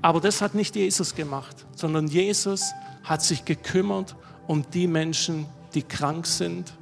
Aber 0.00 0.20
das 0.20 0.42
hat 0.42 0.54
nicht 0.54 0.74
Jesus 0.74 1.14
gemacht, 1.14 1.66
sondern 1.76 2.08
Jesus 2.08 2.72
hat 3.04 3.22
sich 3.22 3.44
gekümmert 3.44 4.16
um 4.46 4.68
die 4.70 4.88
Menschen, 4.88 5.46
die 5.74 5.82
krank 5.82 6.26
sind, 6.26 6.72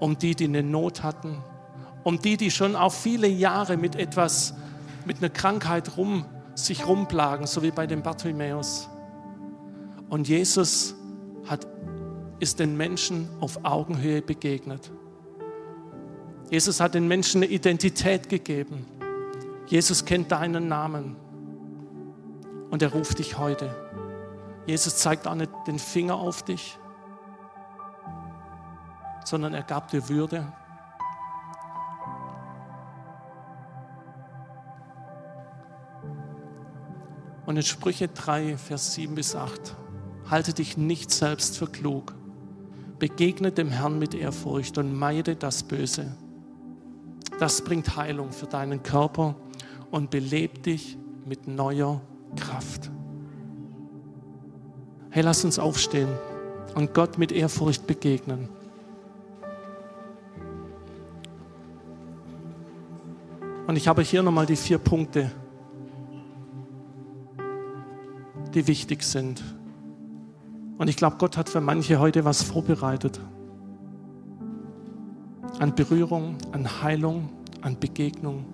um 0.00 0.18
die, 0.18 0.34
die 0.34 0.44
eine 0.44 0.62
Not 0.62 1.02
hatten, 1.02 1.36
um 2.04 2.20
die, 2.20 2.36
die 2.36 2.50
schon 2.50 2.74
auch 2.74 2.92
viele 2.92 3.28
Jahre 3.28 3.76
mit 3.76 3.96
etwas, 3.96 4.54
mit 5.04 5.18
einer 5.18 5.28
Krankheit 5.28 5.96
rum, 5.96 6.24
sich 6.54 6.86
rumplagen, 6.86 7.46
so 7.46 7.62
wie 7.62 7.70
bei 7.70 7.86
dem 7.86 8.02
Bartimäus. 8.02 8.88
Und 10.08 10.28
Jesus 10.28 10.94
hat, 11.46 11.66
ist 12.40 12.58
den 12.58 12.76
Menschen 12.76 13.28
auf 13.40 13.64
Augenhöhe 13.64 14.22
begegnet. 14.22 14.90
Jesus 16.50 16.80
hat 16.80 16.94
den 16.94 17.06
Menschen 17.06 17.42
eine 17.42 17.52
Identität 17.52 18.28
gegeben. 18.28 18.86
Jesus 19.66 20.04
kennt 20.04 20.32
deinen 20.32 20.66
Namen 20.66 21.16
und 22.70 22.82
er 22.82 22.92
ruft 22.92 23.18
dich 23.18 23.36
heute. 23.36 23.74
Jesus 24.66 24.96
zeigt 24.96 25.26
auch 25.26 25.34
nicht 25.34 25.50
den 25.66 25.78
Finger 25.78 26.14
auf 26.14 26.42
dich, 26.42 26.78
sondern 29.24 29.52
er 29.52 29.62
gab 29.62 29.88
dir 29.90 30.08
Würde. 30.08 30.50
Und 37.44 37.56
in 37.56 37.62
Sprüche 37.62 38.08
3, 38.08 38.58
Vers 38.58 38.94
7 38.94 39.14
bis 39.14 39.34
8, 39.34 39.74
halte 40.30 40.52
dich 40.52 40.76
nicht 40.76 41.10
selbst 41.10 41.58
für 41.58 41.66
klug, 41.66 42.14
begegne 42.98 43.52
dem 43.52 43.70
Herrn 43.70 43.98
mit 43.98 44.14
Ehrfurcht 44.14 44.76
und 44.76 44.94
meide 44.94 45.36
das 45.36 45.62
Böse. 45.62 46.14
Das 47.38 47.62
bringt 47.62 47.96
Heilung 47.96 48.32
für 48.32 48.46
deinen 48.46 48.82
Körper 48.82 49.34
und 49.90 50.10
belebt 50.10 50.66
dich 50.66 50.98
mit 51.24 51.46
neuer 51.46 52.00
Kraft. 52.36 52.90
Hey, 55.10 55.22
lass 55.22 55.44
uns 55.44 55.58
aufstehen 55.58 56.08
und 56.74 56.94
Gott 56.94 57.18
mit 57.18 57.32
Ehrfurcht 57.32 57.86
begegnen. 57.86 58.48
Und 63.66 63.76
ich 63.76 63.86
habe 63.86 64.02
hier 64.02 64.22
nochmal 64.22 64.46
die 64.46 64.56
vier 64.56 64.78
Punkte 64.78 65.30
die 68.54 68.66
wichtig 68.66 69.02
sind. 69.02 69.42
Und 70.78 70.88
ich 70.88 70.96
glaube, 70.96 71.16
Gott 71.18 71.36
hat 71.36 71.48
für 71.48 71.60
manche 71.60 71.98
heute 71.98 72.24
was 72.24 72.42
vorbereitet. 72.42 73.20
An 75.58 75.74
Berührung, 75.74 76.36
an 76.52 76.82
Heilung, 76.82 77.30
an 77.62 77.78
Begegnung. 77.78 78.44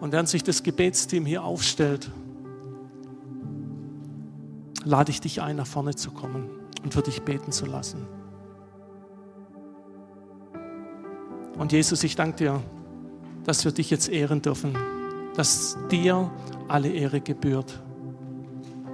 Und 0.00 0.12
während 0.12 0.28
sich 0.28 0.42
das 0.42 0.62
Gebetsteam 0.62 1.26
hier 1.26 1.44
aufstellt, 1.44 2.10
lade 4.84 5.10
ich 5.10 5.20
dich 5.20 5.42
ein, 5.42 5.56
nach 5.56 5.66
vorne 5.66 5.94
zu 5.94 6.10
kommen 6.10 6.48
und 6.82 6.94
für 6.94 7.02
dich 7.02 7.22
beten 7.22 7.52
zu 7.52 7.66
lassen. 7.66 8.06
Und 11.58 11.72
Jesus, 11.72 12.04
ich 12.04 12.14
danke 12.14 12.36
dir, 12.36 12.62
dass 13.44 13.64
wir 13.64 13.72
dich 13.72 13.90
jetzt 13.90 14.08
ehren 14.08 14.40
dürfen 14.40 14.76
dass 15.38 15.78
dir 15.88 16.32
alle 16.66 16.88
Ehre 16.88 17.20
gebührt. 17.20 17.80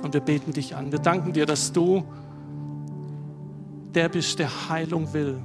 Und 0.03 0.13
wir 0.13 0.21
beten 0.21 0.53
dich 0.53 0.77
an. 0.77 0.93
Wir 0.93 0.99
danken 0.99 1.33
dir, 1.33 1.47
dass 1.47 1.73
du 1.73 2.05
der 3.95 4.09
bist, 4.09 4.39
der 4.39 4.69
Heilung 4.69 5.13
will 5.13 5.39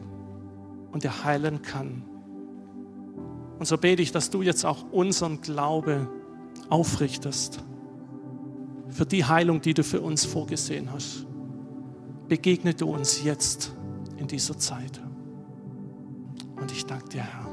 und 0.91 1.03
der 1.03 1.23
heilen 1.23 1.61
kann. 1.61 2.03
Und 3.59 3.65
so 3.65 3.77
bete 3.77 4.01
ich, 4.01 4.11
dass 4.11 4.29
du 4.29 4.41
jetzt 4.41 4.65
auch 4.65 4.91
unseren 4.91 5.41
Glaube 5.41 6.09
aufrichtest 6.69 7.63
für 8.89 9.05
die 9.05 9.25
Heilung, 9.25 9.61
die 9.61 9.73
du 9.73 9.83
für 9.83 10.01
uns 10.01 10.25
vorgesehen 10.25 10.91
hast. 10.91 11.27
Begegne 12.27 12.73
du 12.73 12.89
uns 12.89 13.23
jetzt 13.23 13.75
in 14.17 14.27
dieser 14.27 14.57
Zeit. 14.57 15.01
Und 16.55 16.71
ich 16.71 16.85
danke 16.85 17.09
dir, 17.09 17.23
Herr. 17.23 17.48